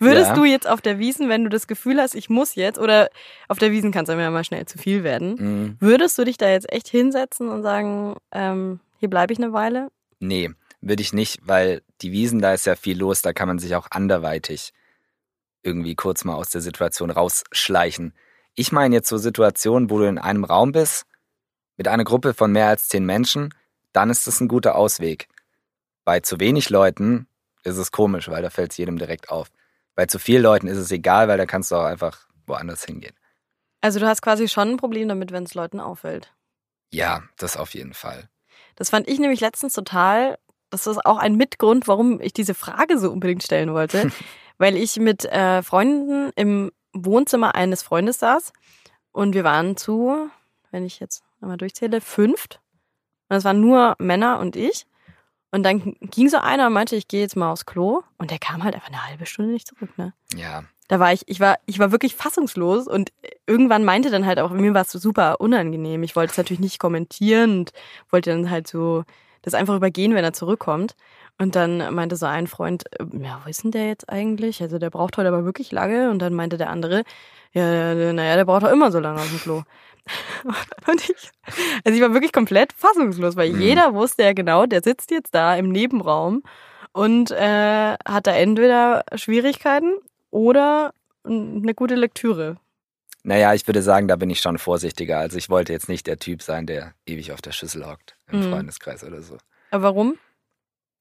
Würdest 0.03 0.29
Ja. 0.31 0.35
du 0.35 0.45
jetzt 0.45 0.69
auf 0.69 0.81
der 0.81 0.99
Wiesen, 0.99 1.29
wenn 1.29 1.45
du 1.45 1.51
das 1.51 1.67
Gefühl 1.67 2.01
hast, 2.01 2.15
ich 2.15 2.29
muss 2.29 2.55
jetzt, 2.55 2.79
oder 2.79 3.09
auf 3.49 3.59
der 3.59 3.71
Wiesen 3.71 3.93
kann 3.93 4.05
es 4.05 4.09
ja 4.11 4.31
mal 4.31 4.45
schnell 4.45 4.67
zu 4.67 4.79
viel 4.79 5.05
werden, 5.05 5.35
Mhm. 5.39 5.77
würdest 5.81 6.19
du 6.19 6.25
dich 6.25 6.37
da 6.37 6.49
jetzt 6.49 6.71
echt 6.73 6.89
hinsetzen 6.89 7.49
und 7.49 7.63
sagen, 7.63 8.17
ähm, 8.33 8.81
hier 8.99 9.09
bleibe 9.11 9.33
ich 9.33 9.39
eine 9.39 9.53
Weile? 9.53 9.89
Nee, 10.21 10.51
würde 10.81 11.03
ich 11.03 11.13
nicht, 11.13 11.39
weil 11.43 11.83
die 12.01 12.13
Wiesen, 12.13 12.41
da 12.41 12.53
ist 12.55 12.67
ja 12.67 12.75
viel 12.77 12.99
los, 12.99 13.23
da 13.23 13.33
kann 13.33 13.49
man 13.49 13.59
sich 13.59 13.75
auch 13.77 13.87
anderweitig 13.91 14.73
irgendwie 15.63 15.95
kurz 15.95 16.25
mal 16.25 16.35
aus 16.35 16.51
der 16.51 16.61
Situation 16.61 17.11
rausschleichen. 17.11 18.15
Ich 18.55 18.73
meine 18.73 18.95
jetzt 18.97 19.09
so 19.09 19.17
Situationen, 19.17 19.91
wo 19.91 19.99
du 19.99 20.05
in 20.09 20.19
einem 20.19 20.45
Raum 20.45 20.73
bist, 20.73 21.05
mit 21.77 21.89
einer 21.89 22.05
Gruppe 22.05 22.35
von 22.35 22.53
mehr 22.53 22.67
als 22.69 22.89
zehn 22.89 23.07
Menschen, 23.07 23.55
dann 23.93 24.11
ist 24.11 24.27
das 24.27 24.41
ein 24.41 24.49
guter 24.49 24.75
Ausweg. 24.75 25.29
Bei 26.05 26.21
zu 26.21 26.41
wenig 26.41 26.69
Leuten 26.71 27.27
ist 27.65 27.77
es 27.77 27.93
komisch, 27.93 28.29
weil 28.29 28.43
da 28.43 28.51
fällt 28.51 28.73
es 28.73 28.77
jedem 28.77 28.99
direkt 28.99 29.31
auf. 29.31 29.49
Bei 29.95 30.07
zu 30.07 30.19
vielen 30.19 30.43
Leuten 30.43 30.67
ist 30.67 30.79
es 30.79 30.91
egal, 30.91 31.29
weil 31.29 31.39
da 31.39 31.47
kannst 31.47 31.71
du 31.71 31.77
auch 31.77 31.85
einfach 31.85 32.27
woanders 32.47 32.85
hingehen. 32.85 33.15
Also 33.81 33.99
du 33.99 34.07
hast 34.07 34.23
quasi 34.23 34.49
schon 34.49 34.71
ein 34.71 34.77
Problem 34.77 35.09
damit, 35.09 35.33
wenn 35.33 35.45
es 35.45 35.55
Leuten 35.55 35.81
auffällt. 35.81 36.33
Ja, 36.91 37.23
das 37.37 37.57
auf 37.57 37.75
jeden 37.75 37.95
Fall. 37.95 38.29
Das 38.77 38.91
fand 38.91 39.09
ich 39.09 39.19
nämlich 39.19 39.41
letztens 39.41 39.73
total, 39.75 40.39
das 40.71 40.87
ist 40.87 41.05
auch 41.05 41.19
ein 41.19 41.35
Mitgrund, 41.35 41.89
warum 41.89 42.21
ich 42.21 42.33
diese 42.33 42.55
Frage 42.55 42.99
so 42.99 43.11
unbedingt 43.11 43.43
stellen 43.43 43.73
wollte, 43.73 44.11
weil 44.59 44.77
ich 44.77 44.97
mit 44.99 45.25
äh, 45.25 45.63
Freunden 45.63 46.31
im 46.37 46.71
Wohnzimmer 46.93 47.55
eines 47.55 47.83
Freundes 47.83 48.19
saß 48.19 48.53
und 49.11 49.35
wir 49.35 49.45
waren 49.45 49.77
zu, 49.77 50.29
wenn 50.71 50.85
ich 50.85 51.01
jetzt 51.01 51.23
einmal 51.41 51.57
durchzähle, 51.57 52.01
fünft. 52.01 52.61
Und 53.29 53.37
es 53.37 53.45
waren 53.45 53.61
nur 53.61 53.97
Männer 53.99 54.39
und 54.41 54.57
ich. 54.57 54.87
Und 55.53 55.63
dann 55.63 55.95
ging 56.01 56.29
so 56.29 56.39
einer 56.39 56.67
und 56.67 56.73
meinte, 56.73 56.97
ich 56.97 57.07
gehe 57.07 57.21
jetzt 57.21 57.37
mal 57.37 57.53
aufs 57.53 57.67
Klo. 57.67 58.03
Und 58.19 58.31
der 58.31 58.39
kam 58.39 58.65
halt 58.65 58.75
einfach 58.75 58.89
eine 58.89 59.07
halbe 59.07 59.27
Stunde 59.27 59.53
nicht 59.53 59.69
zurück, 59.69 59.97
ne? 59.99 60.15
Ja, 60.35 60.65
Da 60.89 60.99
war 60.99 61.13
ich, 61.13 61.23
ich 61.27 61.41
war, 61.41 61.59
ich 61.67 61.79
war 61.79 61.93
wirklich 61.93 62.17
fassungslos 62.17 62.89
und 62.89 63.13
irgendwann 63.47 63.85
meinte 63.85 64.11
dann 64.11 64.27
halt 64.27 64.41
auch, 64.41 64.51
mir 64.51 64.75
war 64.75 64.83
es 64.83 64.91
so 64.91 64.99
super 64.99 65.41
unangenehm. 65.41 66.03
Ich 66.03 66.17
wollte 66.17 66.33
es 66.33 66.37
natürlich 66.39 66.61
nicht 66.61 66.79
kommentieren 66.79 67.59
und 67.61 67.73
wollte 68.11 68.31
dann 68.31 68.51
halt 68.51 68.67
so 68.67 69.05
das 69.43 69.55
einfach 69.55 69.77
übergehen, 69.77 70.15
wenn 70.15 70.25
er 70.25 70.33
zurückkommt. 70.33 70.95
Und 71.39 71.57
dann 71.57 71.95
meinte 71.95 72.17
so 72.17 72.27
ein 72.27 72.47
Freund, 72.47 72.85
äh, 72.99 73.05
ja, 73.23 73.41
wo 73.45 73.49
ist 73.51 73.65
denn 73.65 73.73
der 73.73 73.89
jetzt 73.89 74.09
eigentlich? 74.09 74.63
Also 74.63 74.79
der 74.79 74.91
braucht 74.91 75.17
heute 75.17 75.29
aber 75.29 75.45
wirklich 75.45 75.73
lange. 75.73 76.11
Und 76.11 76.21
dann 76.21 76.35
meinte 76.35 76.57
der 76.59 76.71
andere, 76.71 77.03
ja, 77.53 78.13
naja, 78.13 78.37
der 78.37 78.45
braucht 78.45 78.63
doch 78.63 78.71
immer 78.71 78.91
so 78.93 79.01
lange 79.01 79.21
auf 79.21 79.29
dem 79.29 79.41
Klo. 79.41 79.63
Und 80.87 81.09
ich, 81.09 81.31
also 81.85 81.97
ich 81.97 82.01
war 82.03 82.13
wirklich 82.13 82.33
komplett 82.33 82.73
fassungslos, 82.73 83.37
weil 83.37 83.51
Mhm. 83.53 83.61
jeder 83.61 83.95
wusste 83.95 84.23
ja 84.25 84.33
genau, 84.33 84.67
der 84.67 84.83
sitzt 84.83 85.11
jetzt 85.11 85.35
da 85.35 85.55
im 85.57 85.71
Nebenraum 85.71 86.43
und 86.93 87.31
äh, 87.31 87.95
hat 88.07 88.27
da 88.27 88.33
entweder 88.33 89.05
Schwierigkeiten 89.15 89.95
oder 90.31 90.93
eine 91.25 91.75
gute 91.75 91.95
Lektüre. 91.95 92.57
Naja, 93.23 93.55
ich 93.55 93.67
würde 93.69 93.83
sagen, 93.83 94.09
da 94.09 94.17
bin 94.17 94.31
ich 94.31 94.41
schon 94.41 94.59
vorsichtiger. 94.59 95.19
Also 95.19 95.39
ich 95.39 95.49
wollte 95.49 95.73
jetzt 95.73 95.89
nicht 95.89 96.09
der 96.09 96.19
Typ 96.19 96.43
sein, 96.43 96.67
der 96.67 96.95
ewig 97.07 97.31
auf 97.33 97.41
der 97.41 97.53
Schüssel 97.53 97.87
hockt 97.87 98.17
im 98.29 98.39
Mhm. 98.41 98.43
Freundeskreis 98.43 99.05
oder 99.05 99.23
so. 99.23 99.39
Aber 99.71 99.85
warum? 99.85 100.19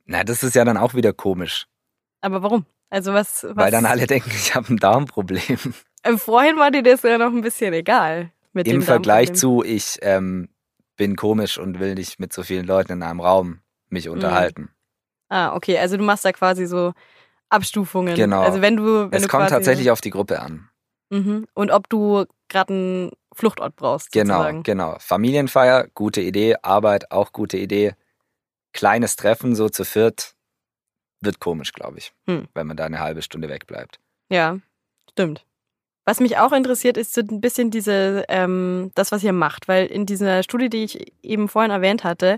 Na, 0.05 0.23
das 0.23 0.43
ist 0.43 0.53
ja 0.55 0.63
dann 0.63 0.77
auch 0.77 0.93
wieder 0.93 1.13
komisch, 1.13 1.65
Aber 2.21 2.43
warum? 2.43 2.65
Also 2.91 3.13
was, 3.13 3.43
was 3.43 3.55
weil 3.55 3.71
dann 3.71 3.85
alle 3.85 4.05
denken, 4.05 4.29
ich 4.31 4.53
habe 4.53 4.71
ein 4.73 4.77
Darmproblem. 4.77 5.73
Äh, 6.03 6.17
Vorhin 6.17 6.57
war 6.57 6.69
dir 6.71 6.83
das 6.83 7.01
ja 7.03 7.17
noch 7.17 7.31
ein 7.31 7.41
bisschen 7.41 7.73
egal. 7.73 8.31
Mit 8.53 8.67
Im 8.67 8.81
Vergleich 8.81 9.33
zu, 9.33 9.63
ich 9.63 9.97
ähm, 10.01 10.49
bin 10.97 11.15
komisch 11.15 11.57
und 11.57 11.79
will 11.79 11.95
nicht 11.95 12.19
mit 12.19 12.33
so 12.33 12.43
vielen 12.43 12.65
Leuten 12.65 12.91
in 12.93 13.03
einem 13.03 13.21
Raum 13.21 13.61
mich 13.89 14.05
Mhm. 14.07 14.13
unterhalten. 14.13 14.69
Ah, 15.29 15.55
okay, 15.55 15.77
also 15.77 15.95
du 15.97 16.03
machst 16.03 16.25
da 16.25 16.33
quasi 16.33 16.65
so 16.65 16.93
Abstufungen. 17.49 18.15
Genau. 18.15 18.41
Also 18.41 18.61
wenn 18.61 18.75
du, 18.77 19.09
wenn 19.11 19.13
es 19.13 19.23
du 19.23 19.27
kommt 19.29 19.49
tatsächlich 19.49 19.89
auf 19.91 20.01
die 20.01 20.09
Gruppe 20.09 20.41
an. 20.41 20.69
Mhm. 21.09 21.47
Und 21.53 21.71
ob 21.71 21.89
du 21.89 22.25
gerade 22.49 22.73
einen 22.73 23.11
Fluchtort 23.33 23.75
brauchst. 23.77 24.11
Genau, 24.11 24.35
sozusagen. 24.39 24.63
genau. 24.63 24.97
Familienfeier, 24.99 25.87
gute 25.93 26.19
Idee. 26.21 26.55
Arbeit, 26.61 27.11
auch 27.11 27.31
gute 27.31 27.57
Idee. 27.57 27.95
Kleines 28.73 29.15
Treffen, 29.15 29.55
so 29.55 29.69
zu 29.69 29.83
viert, 29.85 30.35
wird 31.21 31.39
komisch, 31.39 31.71
glaube 31.73 31.97
ich, 31.99 32.13
Hm. 32.27 32.47
wenn 32.53 32.67
man 32.67 32.77
da 32.77 32.85
eine 32.85 32.99
halbe 32.99 33.21
Stunde 33.21 33.47
wegbleibt. 33.49 33.99
Ja, 34.29 34.57
stimmt. 35.09 35.45
Was 36.05 36.19
mich 36.19 36.37
auch 36.37 36.51
interessiert, 36.51 36.97
ist 36.97 37.13
so 37.13 37.21
ein 37.21 37.41
bisschen 37.41 37.69
diese, 37.69 38.25
ähm, 38.27 38.91
das, 38.95 39.11
was 39.11 39.23
ihr 39.23 39.33
macht, 39.33 39.67
weil 39.67 39.85
in 39.85 40.05
dieser 40.05 40.43
Studie, 40.43 40.69
die 40.69 40.83
ich 40.83 41.13
eben 41.21 41.47
vorhin 41.47 41.71
erwähnt 41.71 42.03
hatte, 42.03 42.37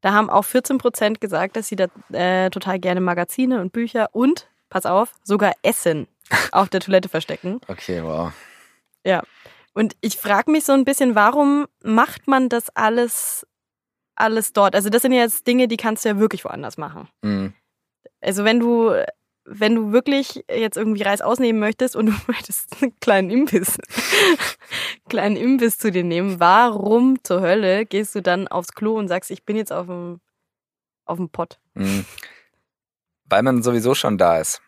da 0.00 0.12
haben 0.12 0.30
auch 0.30 0.44
14 0.44 0.78
Prozent 0.78 1.20
gesagt, 1.20 1.56
dass 1.56 1.68
sie 1.68 1.76
da 1.76 1.86
äh, 2.12 2.50
total 2.50 2.78
gerne 2.78 3.00
Magazine 3.00 3.60
und 3.60 3.72
Bücher 3.72 4.08
und, 4.12 4.48
pass 4.70 4.86
auf, 4.86 5.12
sogar 5.22 5.52
Essen 5.62 6.08
auf 6.52 6.68
der 6.68 6.80
Toilette 6.80 7.08
verstecken. 7.08 7.60
Okay, 7.68 8.02
wow. 8.02 8.32
Ja. 9.04 9.22
Und 9.74 9.96
ich 10.00 10.16
frage 10.16 10.50
mich 10.50 10.64
so 10.64 10.72
ein 10.72 10.84
bisschen, 10.84 11.14
warum 11.14 11.66
macht 11.82 12.28
man 12.28 12.48
das 12.48 12.68
alles 12.70 13.46
alles 14.14 14.52
dort. 14.52 14.74
Also 14.74 14.88
das 14.88 15.02
sind 15.02 15.12
jetzt 15.12 15.46
Dinge, 15.46 15.68
die 15.68 15.76
kannst 15.76 16.04
du 16.04 16.10
ja 16.10 16.18
wirklich 16.18 16.44
woanders 16.44 16.76
machen. 16.76 17.08
Mhm. 17.22 17.54
Also 18.20 18.44
wenn 18.44 18.60
du, 18.60 18.92
wenn 19.44 19.74
du 19.74 19.92
wirklich 19.92 20.44
jetzt 20.48 20.76
irgendwie 20.76 21.02
Reis 21.02 21.20
ausnehmen 21.20 21.60
möchtest 21.60 21.96
und 21.96 22.06
du 22.06 22.12
möchtest 22.26 22.82
einen 22.82 22.98
kleinen 23.00 23.30
Imbiss, 23.30 23.78
kleinen 25.08 25.36
Imbiss 25.36 25.78
zu 25.78 25.90
dir 25.90 26.04
nehmen, 26.04 26.40
warum 26.40 27.22
zur 27.22 27.40
Hölle 27.40 27.86
gehst 27.86 28.14
du 28.14 28.22
dann 28.22 28.48
aufs 28.48 28.72
Klo 28.72 28.98
und 28.98 29.08
sagst, 29.08 29.30
ich 29.30 29.44
bin 29.44 29.56
jetzt 29.56 29.72
auf 29.72 29.86
dem, 29.86 30.20
auf 31.04 31.18
dem 31.18 31.28
Pott? 31.28 31.58
Mhm. 31.74 32.04
Weil 33.24 33.42
man 33.42 33.62
sowieso 33.62 33.94
schon 33.94 34.18
da 34.18 34.38
ist. 34.38 34.60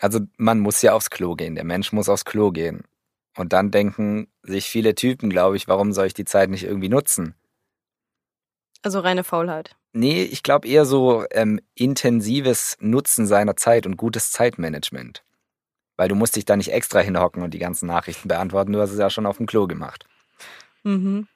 Also 0.00 0.20
man 0.36 0.60
muss 0.60 0.82
ja 0.82 0.92
aufs 0.92 1.10
Klo 1.10 1.34
gehen. 1.34 1.54
Der 1.54 1.64
Mensch 1.64 1.92
muss 1.92 2.08
aufs 2.08 2.24
Klo 2.24 2.50
gehen. 2.50 2.82
Und 3.36 3.52
dann 3.52 3.70
denken 3.70 4.28
sich 4.42 4.66
viele 4.66 4.94
Typen, 4.94 5.30
glaube 5.30 5.56
ich, 5.56 5.68
warum 5.68 5.92
soll 5.92 6.06
ich 6.06 6.14
die 6.14 6.24
Zeit 6.24 6.50
nicht 6.50 6.64
irgendwie 6.64 6.88
nutzen? 6.88 7.34
Also 8.86 9.00
reine 9.00 9.24
Faulheit. 9.24 9.74
Nee, 9.94 10.22
ich 10.22 10.44
glaube 10.44 10.68
eher 10.68 10.84
so 10.84 11.24
ähm, 11.32 11.60
intensives 11.74 12.76
Nutzen 12.78 13.26
seiner 13.26 13.56
Zeit 13.56 13.84
und 13.84 13.96
gutes 13.96 14.30
Zeitmanagement. 14.30 15.24
Weil 15.96 16.06
du 16.06 16.14
musst 16.14 16.36
dich 16.36 16.44
da 16.44 16.56
nicht 16.56 16.70
extra 16.72 17.00
hinhocken 17.00 17.42
und 17.42 17.52
die 17.52 17.58
ganzen 17.58 17.88
Nachrichten 17.88 18.28
beantworten. 18.28 18.72
Du 18.72 18.80
hast 18.80 18.92
es 18.92 19.00
ja 19.00 19.10
schon 19.10 19.26
auf 19.26 19.38
dem 19.38 19.46
Klo 19.46 19.66
gemacht. 19.66 20.06
Mhm. 20.84 21.26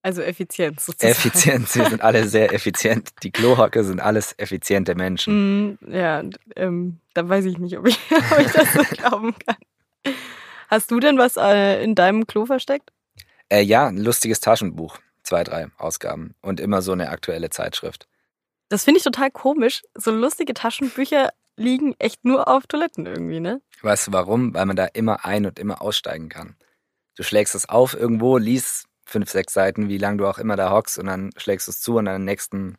Also 0.00 0.22
Effizienz 0.22 0.86
sozusagen. 0.86 1.10
Effizient, 1.10 1.68
sie 1.68 1.84
sind 1.84 2.02
alle 2.02 2.28
sehr 2.28 2.54
effizient. 2.54 3.10
Die 3.24 3.32
Klohocker 3.32 3.82
sind 3.82 3.98
alles 3.98 4.36
effiziente 4.38 4.94
Menschen. 4.94 5.78
Mhm, 5.82 5.92
ja, 5.92 6.22
ähm, 6.54 7.00
da 7.14 7.28
weiß 7.28 7.46
ich 7.46 7.58
nicht, 7.58 7.76
ob 7.78 7.88
ich, 7.88 7.98
ob 8.30 8.38
ich 8.38 8.52
das 8.52 8.72
so 8.72 8.82
glauben 8.94 9.34
kann. 9.44 9.56
Hast 10.68 10.92
du 10.92 11.00
denn 11.00 11.18
was 11.18 11.36
äh, 11.36 11.82
in 11.82 11.96
deinem 11.96 12.28
Klo 12.28 12.46
versteckt? 12.46 12.92
Äh, 13.48 13.62
ja, 13.62 13.88
ein 13.88 13.98
lustiges 13.98 14.38
Taschenbuch. 14.38 15.00
Zwei, 15.26 15.42
drei 15.42 15.66
Ausgaben. 15.76 16.36
Und 16.40 16.60
immer 16.60 16.82
so 16.82 16.92
eine 16.92 17.08
aktuelle 17.10 17.50
Zeitschrift. 17.50 18.06
Das 18.68 18.84
finde 18.84 18.98
ich 18.98 19.04
total 19.04 19.30
komisch. 19.32 19.82
So 19.94 20.12
lustige 20.12 20.54
Taschenbücher 20.54 21.30
liegen 21.56 21.94
echt 21.98 22.24
nur 22.24 22.46
auf 22.46 22.68
Toiletten 22.68 23.06
irgendwie, 23.06 23.40
ne? 23.40 23.60
Weißt 23.82 24.06
du 24.06 24.12
warum? 24.12 24.54
Weil 24.54 24.66
man 24.66 24.76
da 24.76 24.84
immer 24.86 25.24
ein- 25.24 25.46
und 25.46 25.58
immer 25.58 25.82
aussteigen 25.82 26.28
kann. 26.28 26.54
Du 27.16 27.24
schlägst 27.24 27.56
es 27.56 27.68
auf 27.68 27.94
irgendwo, 27.94 28.36
liest 28.38 28.86
fünf, 29.04 29.28
sechs 29.30 29.52
Seiten, 29.52 29.88
wie 29.88 29.98
lange 29.98 30.18
du 30.18 30.26
auch 30.28 30.38
immer 30.38 30.54
da 30.54 30.70
hockst, 30.70 30.98
und 30.98 31.06
dann 31.06 31.30
schlägst 31.36 31.66
du 31.66 31.70
es 31.72 31.80
zu 31.80 31.92
und 31.96 32.06
an 32.06 32.12
der 32.12 32.18
nächsten 32.20 32.76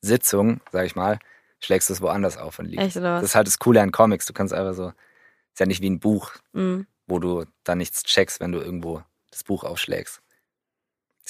Sitzung, 0.00 0.60
sag 0.70 0.86
ich 0.86 0.94
mal, 0.96 1.18
schlägst 1.60 1.88
du 1.88 1.94
es 1.94 2.00
woanders 2.02 2.36
auf 2.36 2.58
und 2.58 2.66
liest. 2.66 2.82
Echt 2.82 2.96
oder 2.98 3.14
was? 3.14 3.22
Das 3.22 3.30
ist 3.30 3.34
halt 3.34 3.46
das 3.46 3.58
Coole 3.58 3.80
an 3.82 3.90
Comics. 3.92 4.26
Du 4.26 4.32
kannst 4.32 4.52
einfach 4.54 4.74
so, 4.74 4.88
ist 4.88 5.58
ja 5.60 5.66
nicht 5.66 5.82
wie 5.82 5.90
ein 5.90 5.98
Buch, 6.00 6.32
Mhm. 6.52 6.86
wo 7.06 7.18
du 7.18 7.44
dann 7.64 7.78
nichts 7.78 8.04
checkst, 8.04 8.38
wenn 8.40 8.52
du 8.52 8.60
irgendwo 8.60 9.02
das 9.30 9.44
Buch 9.44 9.64
aufschlägst. 9.64 10.20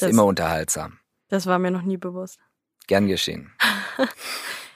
Ist 0.01 0.03
Das- 0.03 0.11
immer 0.11 0.25
unterhaltsam. 0.25 0.99
Das 1.29 1.47
war 1.47 1.59
mir 1.59 1.71
noch 1.71 1.83
nie 1.83 1.97
bewusst. 1.97 2.39
Gern 2.87 3.07
geschehen. 3.07 3.53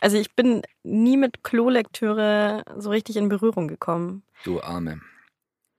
Also 0.01 0.19
ich 0.19 0.35
bin 0.37 0.61
nie 0.83 1.17
mit 1.17 1.43
Klolektüre 1.45 2.63
so 2.77 2.91
richtig 2.91 3.17
in 3.17 3.31
Berührung 3.31 3.69
gekommen. 3.69 4.23
Du 4.45 4.61
Arme. 4.61 5.01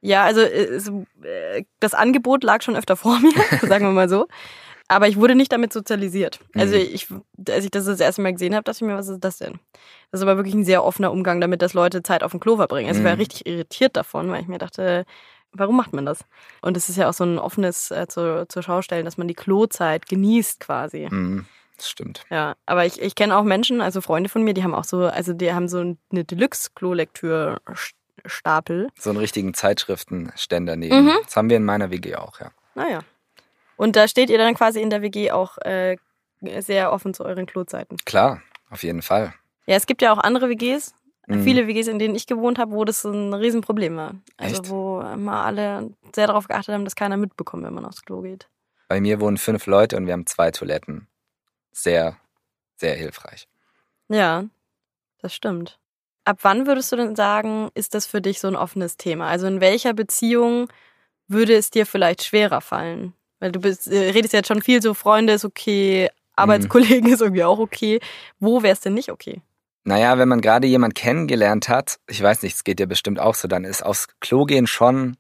Ja, 0.02 0.24
also 0.24 0.42
äh, 0.42 0.80
äh, 1.24 1.64
das 1.80 1.94
Angebot 1.94 2.44
lag 2.44 2.64
schon 2.64 2.76
öfter 2.76 2.96
vor 2.96 3.20
mir, 3.22 3.34
sagen 3.68 3.86
wir 3.86 3.92
mal 3.92 4.10
so. 4.10 4.28
Aber 4.88 5.08
ich 5.08 5.18
wurde 5.18 5.36
nicht 5.36 5.52
damit 5.52 5.74
sozialisiert. 5.74 6.40
Also 6.56 6.76
Mhm. 6.76 6.82
ich, 6.82 7.08
als 7.50 7.66
ich 7.66 7.72
das 7.72 7.86
das 7.86 8.00
erste 8.00 8.24
Mal 8.24 8.34
gesehen 8.34 8.56
habe, 8.56 8.64
dachte 8.64 8.78
ich 8.84 8.88
mir, 8.88 8.96
was 8.98 9.10
ist 9.10 9.24
das 9.24 9.38
denn? 9.38 9.60
Das 10.12 10.22
ist 10.22 10.24
aber 10.24 10.38
wirklich 10.38 10.56
ein 10.56 10.66
sehr 10.66 10.84
offener 10.84 11.12
Umgang 11.12 11.40
damit, 11.40 11.62
dass 11.62 11.74
Leute 11.76 12.02
Zeit 12.02 12.24
auf 12.24 12.32
dem 12.32 12.40
Klo 12.40 12.56
verbringen. 12.56 12.88
Also 12.88 13.02
ich 13.02 13.06
war 13.06 13.14
Mhm. 13.14 13.20
richtig 13.22 13.46
irritiert 13.46 13.96
davon, 13.96 14.30
weil 14.32 14.42
ich 14.42 14.48
mir 14.48 14.58
dachte, 14.60 15.06
warum 15.58 15.78
macht 15.78 15.94
man 15.94 16.06
das? 16.06 16.20
Und 16.62 16.78
es 16.78 16.90
ist 16.90 16.98
ja 16.98 17.10
auch 17.10 17.14
so 17.14 17.24
ein 17.24 17.40
offenes 17.40 17.90
äh, 17.92 18.08
zu, 18.08 18.46
zur 18.48 18.64
Schaustellen, 18.64 19.06
dass 19.06 19.18
man 19.18 19.28
die 19.28 19.34
Klozeit 19.34 20.08
genießt 20.08 20.60
quasi. 20.60 21.08
Mhm, 21.10 21.46
das 21.78 21.90
stimmt. 21.90 22.24
Ja, 22.30 22.56
aber 22.66 22.86
ich, 22.86 23.02
ich 23.02 23.16
kenne 23.16 23.38
auch 23.38 23.44
Menschen, 23.44 23.82
also 23.82 24.02
Freunde 24.02 24.30
von 24.30 24.44
mir, 24.44 24.54
die 24.54 24.64
haben 24.64 24.76
auch 24.76 24.84
so, 24.84 25.06
also 25.06 25.34
die 25.34 25.54
haben 25.54 25.68
so 25.68 25.80
eine 25.80 26.24
Deluxe-Klolektür-Stapel. 26.24 28.90
So 28.98 29.10
einen 29.10 29.20
richtigen 29.20 29.54
Zeitschriftenständer 29.54 30.76
neben. 30.76 31.06
Mhm. 31.06 31.14
Das 31.24 31.36
haben 31.36 31.50
wir 31.50 31.58
in 31.58 31.66
meiner 31.66 31.92
WG 31.92 32.16
auch, 32.16 32.40
ja. 32.40 32.52
Naja. 32.76 33.00
Und 33.78 33.96
da 33.96 34.08
steht 34.08 34.30
ihr 34.30 34.38
dann 34.38 34.54
quasi 34.54 34.82
in 34.82 34.90
der 34.90 35.02
WG 35.02 35.32
auch 35.32 35.58
äh, 35.60 35.98
sehr 36.60 36.92
offen 36.92 37.14
zu 37.14 37.26
euren 37.26 37.46
Klozeiten. 37.46 37.98
Klar, 38.06 38.42
auf 38.70 38.84
jeden 38.84 39.02
Fall. 39.02 39.34
Ja, 39.66 39.76
es 39.76 39.86
gibt 39.86 40.02
ja 40.02 40.14
auch 40.14 40.20
andere 40.20 40.50
WGs, 40.50 40.94
Mhm. 41.28 41.44
viele 41.44 41.68
WGs, 41.68 41.88
in 41.88 42.00
denen 42.00 42.16
ich 42.16 42.28
gewohnt 42.28 42.60
habe, 42.60 42.72
wo 42.72 42.86
das 42.86 43.04
ein 43.04 43.34
Riesenproblem 43.34 43.96
war. 43.98 44.16
Also 44.38 44.62
Echt? 44.62 44.70
wo 44.70 45.02
immer 45.02 45.46
alle 45.46 45.92
sehr 46.14 46.28
darauf 46.28 46.48
geachtet 46.48 46.74
haben, 46.74 46.86
dass 46.86 46.96
keiner 46.96 47.18
mitbekommt, 47.18 47.64
wenn 47.64 47.74
man 47.74 47.86
aufs 47.86 48.04
Klo 48.04 48.22
geht. 48.22 48.48
Bei 48.88 49.02
mir 49.02 49.20
wohnen 49.20 49.38
fünf 49.38 49.66
Leute 49.66 49.98
und 49.98 50.06
wir 50.06 50.14
haben 50.14 50.28
zwei 50.28 50.52
Toiletten. 50.52 51.08
Sehr, 51.72 52.18
sehr 52.78 52.96
hilfreich. 52.96 53.48
Ja, 54.10 54.46
das 55.20 55.34
stimmt. 55.34 55.80
Ab 56.24 56.40
wann 56.42 56.68
würdest 56.68 56.92
du 56.92 56.96
denn 56.96 57.16
sagen, 57.16 57.70
ist 57.74 57.94
das 57.94 58.06
für 58.06 58.22
dich 58.22 58.40
so 58.40 58.48
ein 58.48 58.56
offenes 58.56 58.98
Thema? 58.98 59.28
Also 59.28 59.48
in 59.48 59.62
welcher 59.62 59.94
Beziehung 59.94 60.68
würde 61.28 61.56
es 61.56 61.72
dir 61.72 61.86
vielleicht 61.86 62.24
schwerer 62.24 62.62
fallen? 62.62 63.14
Weil 63.40 63.52
du 63.52 63.60
bist, 63.60 63.88
äh, 63.88 64.12
redest 64.12 64.34
jetzt 64.34 64.48
schon 64.48 64.62
viel 64.62 64.82
so, 64.82 64.94
Freunde 64.94 65.34
ist 65.34 65.46
okay, 65.46 66.10
Arbeitskollegen 66.36 67.10
ist 67.14 67.22
irgendwie 67.22 67.44
auch 67.44 67.60
okay. 67.60 68.00
Wo 68.40 68.64
wär's 68.64 68.82
denn 68.82 68.94
nicht 68.94 69.12
okay? 69.12 69.42
Naja, 69.88 70.18
wenn 70.18 70.28
man 70.28 70.42
gerade 70.42 70.66
jemand 70.66 70.96
kennengelernt 70.96 71.70
hat, 71.70 72.00
ich 72.08 72.22
weiß 72.22 72.42
nicht, 72.42 72.56
es 72.56 72.64
geht 72.64 72.80
dir 72.80 72.88
bestimmt 72.88 73.20
auch 73.20 73.36
so, 73.36 73.48
dann 73.48 73.64
ist 73.64 73.86
aufs 73.86 74.08
Klo 74.20 74.46
gehen 74.46 74.66
schon 74.66 75.16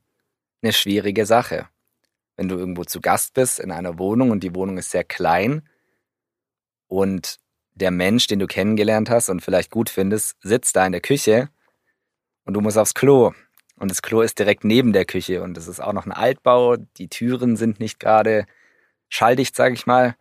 eine 0.63 0.73
schwierige 0.73 1.27
Sache. 1.27 1.69
Wenn 2.35 2.49
du 2.49 2.57
irgendwo 2.57 2.83
zu 2.83 2.99
Gast 2.99 3.35
bist 3.35 3.59
in 3.59 3.71
einer 3.71 3.99
Wohnung 3.99 4.31
und 4.31 4.43
die 4.43 4.55
Wohnung 4.55 4.79
ist 4.79 4.89
sehr 4.89 5.03
klein 5.03 5.69
und 6.87 7.37
der 7.75 7.91
Mensch, 7.91 8.25
den 8.25 8.39
du 8.39 8.47
kennengelernt 8.47 9.11
hast 9.11 9.29
und 9.29 9.41
vielleicht 9.41 9.69
gut 9.69 9.87
findest, 9.87 10.35
sitzt 10.41 10.75
da 10.75 10.83
in 10.83 10.93
der 10.93 11.01
Küche 11.01 11.49
und 12.45 12.55
du 12.55 12.61
musst 12.61 12.79
aufs 12.79 12.95
Klo. 12.95 13.33
Und 13.77 13.91
das 13.91 14.01
Klo 14.01 14.21
ist 14.21 14.39
direkt 14.39 14.63
neben 14.63 14.93
der 14.93 15.05
Küche 15.05 15.43
und 15.43 15.59
es 15.59 15.67
ist 15.67 15.79
auch 15.79 15.93
noch 15.93 16.07
ein 16.07 16.11
Altbau, 16.11 16.77
die 16.77 17.07
Türen 17.07 17.55
sind 17.55 17.79
nicht 17.79 17.99
gerade 17.99 18.47
schalldicht, 19.09 19.55
sag 19.55 19.73
ich 19.73 19.85
mal. 19.85 20.15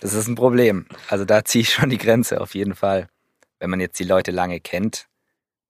Das 0.00 0.14
ist 0.14 0.28
ein 0.28 0.36
Problem. 0.36 0.86
Also 1.08 1.24
da 1.24 1.44
ziehe 1.44 1.62
ich 1.62 1.72
schon 1.72 1.90
die 1.90 1.98
Grenze 1.98 2.40
auf 2.40 2.54
jeden 2.54 2.76
Fall. 2.76 3.08
Wenn 3.58 3.70
man 3.70 3.80
jetzt 3.80 3.98
die 3.98 4.04
Leute 4.04 4.30
lange 4.30 4.60
kennt, 4.60 5.08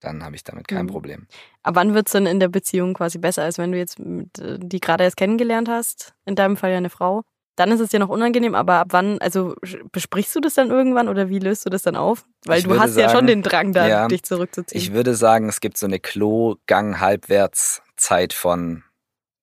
dann 0.00 0.22
habe 0.24 0.36
ich 0.36 0.44
damit 0.44 0.68
kein 0.68 0.84
Mhm. 0.86 0.90
Problem. 0.90 1.26
Ab 1.62 1.76
wann 1.76 1.94
wird's 1.94 2.12
denn 2.12 2.26
in 2.26 2.38
der 2.40 2.48
Beziehung 2.48 2.92
quasi 2.94 3.18
besser, 3.18 3.42
als 3.44 3.58
wenn 3.58 3.72
du 3.72 3.78
jetzt 3.78 3.96
die 3.98 4.80
gerade 4.80 5.04
erst 5.04 5.16
kennengelernt 5.16 5.68
hast? 5.68 6.14
In 6.24 6.34
deinem 6.34 6.56
Fall 6.56 6.70
ja 6.72 6.76
eine 6.76 6.90
Frau. 6.90 7.22
Dann 7.56 7.70
ist 7.72 7.80
es 7.80 7.88
dir 7.88 7.98
noch 8.00 8.10
unangenehm, 8.10 8.54
aber 8.54 8.74
ab 8.80 8.88
wann, 8.90 9.18
also 9.18 9.54
besprichst 9.90 10.36
du 10.36 10.40
das 10.40 10.52
dann 10.52 10.68
irgendwann 10.70 11.08
oder 11.08 11.30
wie 11.30 11.38
löst 11.38 11.64
du 11.64 11.70
das 11.70 11.80
dann 11.80 11.96
auf? 11.96 12.26
Weil 12.44 12.58
Ich 12.58 12.64
du 12.64 12.78
hast 12.78 12.96
ja 12.96 13.04
schon 13.08 13.20
sagen, 13.20 13.26
den 13.28 13.42
Drang, 13.42 13.72
da 13.72 13.88
ja, 13.88 14.08
dich 14.08 14.24
zurückzuziehen. 14.24 14.78
Ich 14.78 14.92
würde 14.92 15.14
sagen, 15.14 15.48
es 15.48 15.60
gibt 15.60 15.78
so 15.78 15.86
eine 15.86 15.98
Klo-Gang-Halbwärts-Zeit 15.98 18.34
von 18.34 18.84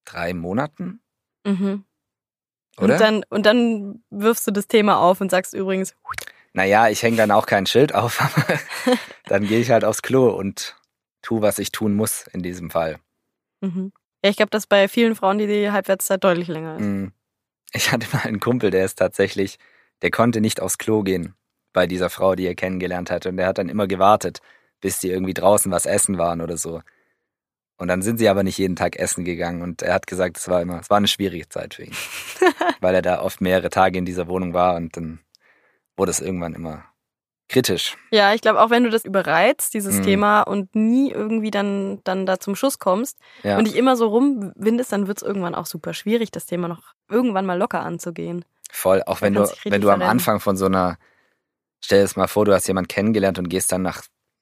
drei 0.05 0.35
Monaten, 0.35 1.01
mhm. 1.43 1.85
oder? 2.77 2.93
Und 2.93 3.01
dann, 3.01 3.23
und 3.29 3.45
dann 3.45 4.03
wirfst 4.11 4.45
du 4.47 4.51
das 4.51 4.67
Thema 4.67 4.99
auf 4.99 5.19
und 5.21 5.31
sagst 5.31 5.53
übrigens, 5.55 5.95
naja, 6.53 6.87
ich 6.89 7.01
hänge 7.03 7.17
dann 7.17 7.31
auch 7.31 7.45
kein 7.45 7.65
Schild 7.65 7.93
auf, 7.93 8.21
aber 8.37 8.59
dann 9.25 9.47
gehe 9.47 9.59
ich 9.59 9.71
halt 9.71 9.83
aufs 9.83 10.01
Klo 10.01 10.29
und 10.29 10.75
tu, 11.21 11.41
was 11.41 11.59
ich 11.59 11.71
tun 11.71 11.93
muss 11.95 12.27
in 12.27 12.41
diesem 12.41 12.69
Fall. 12.69 12.99
mhm. 13.61 13.91
ja, 14.23 14.29
ich 14.29 14.37
glaube, 14.37 14.51
dass 14.51 14.67
bei 14.67 14.87
vielen 14.87 15.15
Frauen 15.15 15.37
die, 15.37 15.47
die 15.47 15.71
Halbwertszeit 15.71 16.23
deutlich 16.23 16.47
länger 16.47 16.77
ist. 16.77 16.83
Mm. 16.83 17.07
Ich 17.75 17.91
hatte 17.91 18.07
mal 18.13 18.23
einen 18.23 18.39
Kumpel, 18.39 18.69
der 18.69 18.85
ist 18.85 18.99
tatsächlich, 18.99 19.57
der 20.03 20.11
konnte 20.11 20.41
nicht 20.41 20.61
aufs 20.61 20.77
Klo 20.77 21.01
gehen 21.01 21.33
bei 21.73 21.87
dieser 21.87 22.11
Frau, 22.11 22.35
die 22.35 22.45
er 22.45 22.53
kennengelernt 22.53 23.09
hatte. 23.09 23.29
Und 23.29 23.37
der 23.37 23.47
hat 23.47 23.57
dann 23.57 23.67
immer 23.67 23.87
gewartet, 23.87 24.41
bis 24.79 24.99
die 24.99 25.09
irgendwie 25.09 25.33
draußen 25.33 25.71
was 25.71 25.87
essen 25.87 26.19
waren 26.19 26.41
oder 26.41 26.55
so. 26.55 26.81
Und 27.77 27.87
dann 27.87 28.03
sind 28.03 28.19
sie 28.19 28.29
aber 28.29 28.43
nicht 28.43 28.59
jeden 28.59 28.75
Tag 28.75 28.97
essen 28.97 29.25
gegangen. 29.25 29.63
Und 29.63 29.81
er 29.81 29.95
hat 29.95 30.05
gesagt, 30.05 30.37
es 30.37 30.47
war 30.47 30.61
immer, 30.61 30.79
es 30.79 30.91
war 30.91 30.97
eine 30.97 31.07
schwierige 31.07 31.49
Zeit 31.49 31.73
für 31.73 31.85
ihn. 31.85 31.95
weil 32.79 32.93
er 32.93 33.01
da 33.01 33.21
oft 33.21 33.41
mehrere 33.41 33.71
Tage 33.71 33.97
in 33.97 34.05
dieser 34.05 34.27
Wohnung 34.27 34.53
war 34.53 34.75
und 34.75 34.95
dann 34.95 35.19
wurde 35.97 36.11
es 36.11 36.19
irgendwann 36.21 36.53
immer 36.53 36.85
kritisch. 37.49 37.97
Ja, 38.11 38.33
ich 38.33 38.41
glaube, 38.41 38.61
auch 38.61 38.69
wenn 38.69 38.83
du 38.83 38.89
das 38.89 39.05
überreizt, 39.05 39.73
dieses 39.73 39.97
Mhm. 39.99 40.03
Thema, 40.03 40.41
und 40.41 40.73
nie 40.75 41.11
irgendwie 41.11 41.51
dann, 41.51 41.99
dann 42.03 42.25
da 42.25 42.39
zum 42.39 42.55
Schuss 42.55 42.79
kommst 42.79 43.19
Ja. 43.43 43.57
und 43.57 43.65
dich 43.67 43.75
immer 43.75 43.95
so 43.95 44.07
rumwindest, 44.07 44.91
dann 44.91 45.07
wird's 45.07 45.21
irgendwann 45.21 45.53
auch 45.53 45.65
super 45.67 45.93
schwierig, 45.93 46.31
das 46.31 46.45
Thema 46.45 46.67
noch 46.67 46.93
irgendwann 47.09 47.45
mal 47.45 47.57
locker 47.57 47.81
anzugehen. 47.81 48.43
Voll, 48.71 49.03
auch 49.05 49.21
wenn 49.21 49.33
du, 49.35 49.41
wenn 49.65 49.81
du 49.81 49.89
am 49.89 49.99
verrennen. 49.99 50.09
Anfang 50.09 50.39
von 50.39 50.57
so 50.57 50.65
einer, 50.65 50.97
stell 51.79 51.99
dir 51.99 52.03
das 52.05 52.15
mal 52.15 52.27
vor, 52.27 52.45
du 52.45 52.53
hast 52.53 52.67
jemanden 52.67 52.87
kennengelernt 52.87 53.37
und 53.37 53.49
gehst 53.49 53.71
dann 53.71 53.83
nach, 53.83 54.01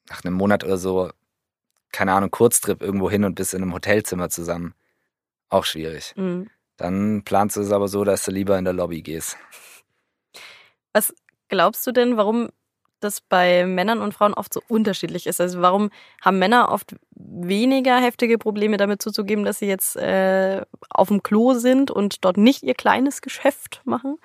nach 0.10 0.24
einem 0.24 0.36
Monat 0.36 0.64
oder 0.64 0.78
so, 0.78 1.10
keine 1.92 2.14
Ahnung, 2.14 2.32
Kurztrip 2.32 2.82
irgendwo 2.82 3.10
hin 3.10 3.26
und 3.26 3.36
bist 3.36 3.54
in 3.54 3.62
einem 3.62 3.74
Hotelzimmer 3.74 4.30
zusammen. 4.30 4.74
Auch 5.50 5.66
schwierig. 5.66 6.14
Mhm. 6.16 6.50
Dann 6.78 7.24
planst 7.26 7.58
du 7.58 7.62
es 7.62 7.72
aber 7.74 7.90
so, 7.90 8.06
dass 8.06 8.24
du 8.24 8.32
lieber 8.32 8.58
in 8.58 8.64
der 8.64 8.74
Lobby 8.74 9.02
gehst. 9.02 9.36
Was 10.94 11.14
glaubst 11.52 11.86
du 11.86 11.92
denn, 11.92 12.18
warum 12.18 12.50
das 13.02 13.20
bei 13.20 13.66
Männern 13.66 14.00
und 14.00 14.14
Frauen 14.14 14.34
oft 14.34 14.54
so 14.54 14.62
unterschiedlich 14.68 15.28
ist. 15.28 15.42
Also 15.42 15.62
warum 15.62 15.90
haben 16.22 16.40
Männer 16.40 16.70
oft 16.72 16.96
weniger 17.16 18.00
heftige 18.00 18.38
Probleme 18.38 18.78
damit 18.78 19.02
zuzugeben, 19.02 19.44
dass 19.44 19.60
sie 19.60 19.66
jetzt 19.66 19.96
äh, 19.96 20.64
auf 20.90 21.10
dem 21.10 21.24
Klo 21.24 21.54
sind 21.56 21.92
und 21.92 22.24
dort 22.24 22.38
nicht 22.38 22.64
ihr 22.64 22.76
kleines 22.76 23.22
Geschäft 23.22 23.82
machen? 23.86 24.18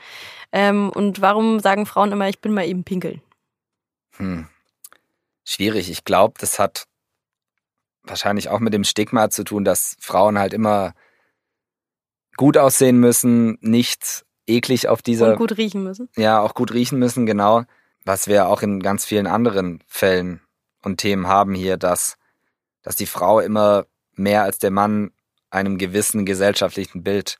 Ähm, 0.52 0.90
und 0.90 1.20
warum 1.20 1.58
sagen 1.58 1.86
Frauen 1.86 2.12
immer, 2.12 2.28
ich 2.28 2.40
bin 2.40 2.54
mal 2.54 2.66
eben 2.66 2.84
pinkeln? 2.84 3.22
Hm. 4.18 4.46
Schwierig. 5.44 5.90
Ich 5.90 6.04
glaube, 6.04 6.34
das 6.38 6.58
hat 6.58 6.86
wahrscheinlich 8.02 8.50
auch 8.50 8.60
mit 8.60 8.74
dem 8.74 8.84
Stigma 8.84 9.30
zu 9.30 9.42
tun, 9.42 9.64
dass 9.64 9.96
Frauen 10.00 10.38
halt 10.38 10.52
immer 10.52 10.92
gut 12.36 12.58
aussehen 12.58 12.98
müssen, 12.98 13.56
nicht 13.62 14.25
eklig 14.46 14.88
auf 14.88 15.02
dieser. 15.02 15.32
Und 15.32 15.38
gut 15.38 15.56
riechen 15.56 15.82
müssen. 15.82 16.08
Ja, 16.16 16.40
auch 16.40 16.54
gut 16.54 16.72
riechen 16.72 16.98
müssen, 16.98 17.26
genau. 17.26 17.64
Was 18.04 18.28
wir 18.28 18.48
auch 18.48 18.62
in 18.62 18.80
ganz 18.80 19.04
vielen 19.04 19.26
anderen 19.26 19.82
Fällen 19.86 20.40
und 20.82 20.98
Themen 20.98 21.26
haben 21.26 21.54
hier, 21.54 21.76
dass, 21.76 22.18
dass 22.82 22.96
die 22.96 23.06
Frau 23.06 23.40
immer 23.40 23.86
mehr 24.14 24.44
als 24.44 24.58
der 24.58 24.70
Mann 24.70 25.10
einem 25.50 25.78
gewissen 25.78 26.24
gesellschaftlichen 26.24 27.02
Bild 27.02 27.38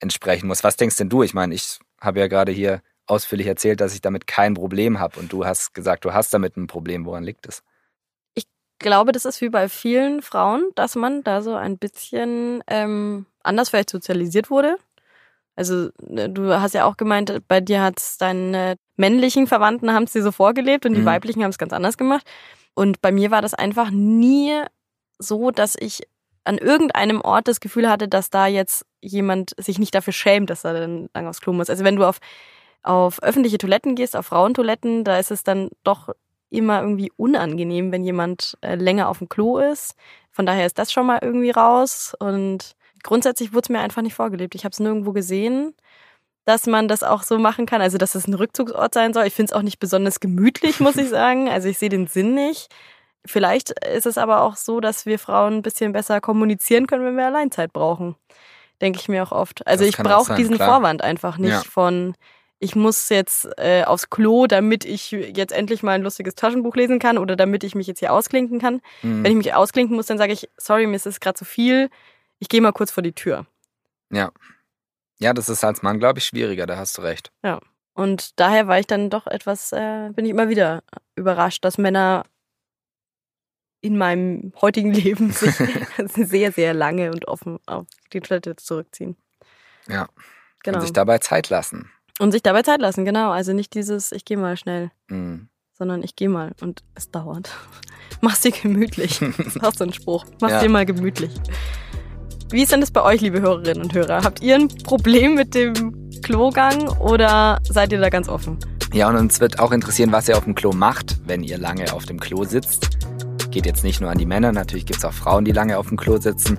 entsprechen 0.00 0.46
muss. 0.46 0.64
Was 0.64 0.76
denkst 0.76 0.96
denn 0.96 1.08
du? 1.08 1.22
Ich 1.22 1.34
meine, 1.34 1.54
ich 1.54 1.78
habe 2.00 2.20
ja 2.20 2.26
gerade 2.26 2.52
hier 2.52 2.82
ausführlich 3.06 3.46
erzählt, 3.46 3.80
dass 3.80 3.94
ich 3.94 4.00
damit 4.00 4.26
kein 4.26 4.54
Problem 4.54 4.98
habe 4.98 5.20
und 5.20 5.32
du 5.32 5.44
hast 5.44 5.74
gesagt, 5.74 6.04
du 6.04 6.12
hast 6.12 6.32
damit 6.32 6.56
ein 6.56 6.66
Problem. 6.66 7.04
Woran 7.04 7.24
liegt 7.24 7.46
es? 7.46 7.62
Ich 8.34 8.46
glaube, 8.78 9.12
das 9.12 9.24
ist 9.24 9.40
wie 9.40 9.50
bei 9.50 9.68
vielen 9.68 10.22
Frauen, 10.22 10.70
dass 10.74 10.96
man 10.96 11.22
da 11.22 11.42
so 11.42 11.54
ein 11.54 11.78
bisschen 11.78 12.62
ähm, 12.66 13.26
anders 13.42 13.70
vielleicht 13.70 13.90
sozialisiert 13.90 14.50
wurde. 14.50 14.76
Also 15.56 15.90
ne, 16.00 16.28
du 16.28 16.60
hast 16.60 16.74
ja 16.74 16.84
auch 16.84 16.96
gemeint, 16.96 17.42
bei 17.48 17.60
dir 17.60 17.82
hat 17.82 18.00
deine 18.18 18.76
männlichen 18.96 19.46
Verwandten 19.46 19.92
haben 19.92 20.04
es 20.04 20.12
dir 20.12 20.22
so 20.22 20.32
vorgelebt 20.32 20.86
und 20.86 20.94
die 20.94 21.00
mhm. 21.00 21.06
weiblichen 21.06 21.42
haben 21.42 21.50
es 21.50 21.58
ganz 21.58 21.72
anders 21.72 21.96
gemacht. 21.96 22.26
Und 22.74 23.00
bei 23.00 23.12
mir 23.12 23.30
war 23.30 23.42
das 23.42 23.54
einfach 23.54 23.90
nie 23.90 24.52
so, 25.18 25.50
dass 25.50 25.76
ich 25.78 26.02
an 26.44 26.58
irgendeinem 26.58 27.20
Ort 27.20 27.48
das 27.48 27.60
Gefühl 27.60 27.88
hatte, 27.88 28.08
dass 28.08 28.30
da 28.30 28.46
jetzt 28.46 28.84
jemand 29.00 29.52
sich 29.56 29.78
nicht 29.78 29.94
dafür 29.94 30.12
schämt, 30.12 30.50
dass 30.50 30.64
er 30.64 30.74
dann 30.74 31.08
lang 31.14 31.26
aufs 31.26 31.40
Klo 31.40 31.52
muss. 31.52 31.70
Also 31.70 31.84
wenn 31.84 31.96
du 31.96 32.04
auf, 32.04 32.18
auf 32.82 33.22
öffentliche 33.22 33.58
Toiletten 33.58 33.94
gehst, 33.94 34.16
auf 34.16 34.26
Frauentoiletten, 34.26 35.04
da 35.04 35.18
ist 35.18 35.30
es 35.30 35.42
dann 35.42 35.70
doch 35.84 36.10
immer 36.50 36.82
irgendwie 36.82 37.12
unangenehm, 37.16 37.92
wenn 37.92 38.04
jemand 38.04 38.56
äh, 38.60 38.74
länger 38.74 39.08
auf 39.08 39.18
dem 39.18 39.28
Klo 39.28 39.58
ist. 39.58 39.94
Von 40.30 40.46
daher 40.46 40.66
ist 40.66 40.78
das 40.78 40.92
schon 40.92 41.06
mal 41.06 41.20
irgendwie 41.22 41.50
raus 41.50 42.14
und 42.18 42.76
grundsätzlich 43.04 43.52
wurde 43.52 43.66
es 43.66 43.68
mir 43.68 43.80
einfach 43.80 44.02
nicht 44.02 44.14
vorgelebt. 44.14 44.56
Ich 44.56 44.64
habe 44.64 44.72
es 44.72 44.80
nirgendwo 44.80 45.12
gesehen, 45.12 45.74
dass 46.44 46.66
man 46.66 46.88
das 46.88 47.02
auch 47.04 47.22
so 47.22 47.38
machen 47.38 47.66
kann. 47.66 47.80
Also, 47.80 47.98
dass 47.98 48.14
es 48.14 48.26
ein 48.26 48.34
Rückzugsort 48.34 48.92
sein 48.92 49.14
soll. 49.14 49.26
Ich 49.26 49.34
finde 49.34 49.52
es 49.52 49.56
auch 49.56 49.62
nicht 49.62 49.78
besonders 49.78 50.18
gemütlich, 50.18 50.80
muss 50.80 50.96
ich 50.96 51.08
sagen. 51.10 51.48
Also, 51.48 51.68
ich 51.68 51.78
sehe 51.78 51.88
den 51.88 52.08
Sinn 52.08 52.34
nicht. 52.34 52.74
Vielleicht 53.24 53.70
ist 53.86 54.06
es 54.06 54.18
aber 54.18 54.42
auch 54.42 54.56
so, 54.56 54.80
dass 54.80 55.06
wir 55.06 55.18
Frauen 55.18 55.54
ein 55.54 55.62
bisschen 55.62 55.92
besser 55.92 56.20
kommunizieren 56.20 56.86
können, 56.86 57.04
wenn 57.04 57.16
wir 57.16 57.26
Alleinzeit 57.26 57.72
brauchen. 57.72 58.16
Denke 58.82 58.98
ich 59.00 59.08
mir 59.08 59.22
auch 59.22 59.32
oft. 59.32 59.66
Also, 59.66 59.84
ich 59.84 59.96
brauche 59.96 60.34
diesen 60.34 60.56
klar. 60.56 60.68
Vorwand 60.68 61.02
einfach 61.02 61.38
nicht 61.38 61.50
ja. 61.50 61.62
von, 61.62 62.14
ich 62.58 62.76
muss 62.76 63.08
jetzt 63.08 63.48
äh, 63.56 63.84
aufs 63.84 64.10
Klo, 64.10 64.46
damit 64.46 64.84
ich 64.84 65.10
jetzt 65.12 65.52
endlich 65.52 65.82
mal 65.82 65.92
ein 65.92 66.02
lustiges 66.02 66.34
Taschenbuch 66.34 66.74
lesen 66.74 66.98
kann 66.98 67.16
oder 67.16 67.36
damit 67.36 67.64
ich 67.64 67.74
mich 67.74 67.86
jetzt 67.86 68.00
hier 68.00 68.12
ausklinken 68.12 68.58
kann. 68.58 68.82
Mhm. 69.02 69.24
Wenn 69.24 69.32
ich 69.32 69.38
mich 69.38 69.54
ausklinken 69.54 69.96
muss, 69.96 70.06
dann 70.06 70.18
sage 70.18 70.32
ich, 70.32 70.50
sorry, 70.58 70.86
mir 70.86 70.96
ist 70.96 71.06
es 71.06 71.20
gerade 71.20 71.38
zu 71.38 71.46
viel 71.46 71.88
ich 72.44 72.50
gehe 72.50 72.60
mal 72.60 72.72
kurz 72.72 72.90
vor 72.90 73.02
die 73.02 73.14
Tür. 73.14 73.46
Ja. 74.12 74.30
Ja, 75.18 75.32
das 75.32 75.48
ist 75.48 75.64
als 75.64 75.82
Mann, 75.82 75.98
glaube 75.98 76.18
ich, 76.18 76.26
schwieriger, 76.26 76.66
da 76.66 76.76
hast 76.76 76.98
du 76.98 77.02
recht. 77.02 77.32
Ja. 77.42 77.58
Und 77.94 78.38
daher 78.38 78.68
war 78.68 78.78
ich 78.78 78.86
dann 78.86 79.08
doch 79.08 79.26
etwas, 79.26 79.72
äh, 79.72 80.10
bin 80.12 80.26
ich 80.26 80.30
immer 80.30 80.50
wieder 80.50 80.82
überrascht, 81.16 81.64
dass 81.64 81.78
Männer 81.78 82.24
in 83.80 83.96
meinem 83.96 84.52
heutigen 84.60 84.92
Leben 84.92 85.30
sich 85.32 85.54
sehr, 86.14 86.52
sehr 86.52 86.74
lange 86.74 87.10
und 87.12 87.26
offen 87.28 87.58
auf 87.64 87.86
die 88.12 88.20
Toilette 88.20 88.56
zurückziehen. 88.56 89.16
Ja. 89.88 90.08
Genau. 90.62 90.78
Und 90.78 90.82
sich 90.82 90.92
dabei 90.92 91.18
Zeit 91.18 91.48
lassen. 91.48 91.90
Und 92.18 92.32
sich 92.32 92.42
dabei 92.42 92.60
Zeit 92.60 92.82
lassen, 92.82 93.06
genau. 93.06 93.30
Also 93.30 93.54
nicht 93.54 93.72
dieses, 93.72 94.12
ich 94.12 94.26
gehe 94.26 94.36
mal 94.36 94.58
schnell, 94.58 94.90
mhm. 95.08 95.48
sondern 95.72 96.02
ich 96.02 96.14
gehe 96.14 96.28
mal 96.28 96.52
und 96.60 96.84
es 96.94 97.10
dauert. 97.10 97.56
Mach's 98.20 98.42
dir 98.42 98.52
gemütlich. 98.52 99.20
Das 99.20 99.38
ist 99.38 99.64
auch 99.64 99.72
so 99.72 99.84
ein 99.84 99.94
Spruch. 99.94 100.26
Mach's 100.42 100.52
ja. 100.52 100.60
dir 100.60 100.68
mal 100.68 100.84
gemütlich. 100.84 101.32
Wie 102.50 102.62
ist 102.62 102.72
denn 102.72 102.80
das 102.80 102.90
bei 102.90 103.02
euch, 103.02 103.20
liebe 103.20 103.40
Hörerinnen 103.40 103.82
und 103.82 103.94
Hörer? 103.94 104.22
Habt 104.22 104.42
ihr 104.42 104.54
ein 104.54 104.68
Problem 104.68 105.34
mit 105.34 105.54
dem 105.54 106.10
Klogang 106.22 106.88
oder 106.98 107.58
seid 107.68 107.92
ihr 107.92 108.00
da 108.00 108.10
ganz 108.10 108.28
offen? 108.28 108.58
Ja, 108.92 109.08
und 109.08 109.16
uns 109.16 109.40
wird 109.40 109.58
auch 109.58 109.72
interessieren, 109.72 110.12
was 110.12 110.28
ihr 110.28 110.36
auf 110.36 110.44
dem 110.44 110.54
Klo 110.54 110.72
macht, 110.72 111.16
wenn 111.26 111.42
ihr 111.42 111.58
lange 111.58 111.92
auf 111.92 112.04
dem 112.04 112.20
Klo 112.20 112.44
sitzt. 112.44 112.90
Geht 113.50 113.66
jetzt 113.66 113.82
nicht 113.82 114.00
nur 114.00 114.10
an 114.10 114.18
die 114.18 114.26
Männer, 114.26 114.52
natürlich 114.52 114.86
gibt 114.86 114.98
es 114.98 115.04
auch 115.04 115.12
Frauen, 115.12 115.44
die 115.44 115.52
lange 115.52 115.78
auf 115.78 115.88
dem 115.88 115.96
Klo 115.96 116.18
sitzen. 116.18 116.58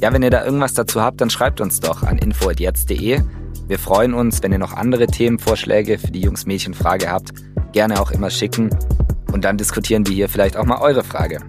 Ja, 0.00 0.12
wenn 0.12 0.22
ihr 0.22 0.30
da 0.30 0.44
irgendwas 0.44 0.74
dazu 0.74 1.02
habt, 1.02 1.20
dann 1.20 1.30
schreibt 1.30 1.60
uns 1.60 1.80
doch 1.80 2.02
an 2.02 2.18
info.jetzt.de. 2.18 3.20
Wir 3.66 3.78
freuen 3.78 4.14
uns, 4.14 4.42
wenn 4.42 4.52
ihr 4.52 4.58
noch 4.58 4.72
andere 4.72 5.06
Themenvorschläge 5.06 5.98
für 5.98 6.10
die 6.10 6.20
Jungs-Mädchen-Frage 6.20 7.10
habt. 7.10 7.32
Gerne 7.72 8.00
auch 8.00 8.10
immer 8.10 8.30
schicken. 8.30 8.70
Und 9.32 9.44
dann 9.44 9.56
diskutieren 9.56 10.06
wir 10.06 10.14
hier 10.14 10.28
vielleicht 10.28 10.56
auch 10.56 10.64
mal 10.64 10.80
eure 10.80 11.02
Frage. 11.02 11.40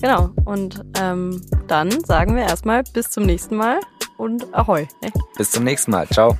Genau. 0.00 0.30
Und 0.44 0.84
ähm, 1.00 1.40
dann 1.66 1.90
sagen 2.04 2.36
wir 2.36 2.42
erstmal 2.42 2.82
bis 2.82 3.10
zum 3.10 3.24
nächsten 3.24 3.56
Mal 3.56 3.80
und 4.16 4.52
Ahoi. 4.54 4.86
Bis 5.36 5.50
zum 5.50 5.64
nächsten 5.64 5.90
Mal. 5.90 6.06
Ciao. 6.08 6.36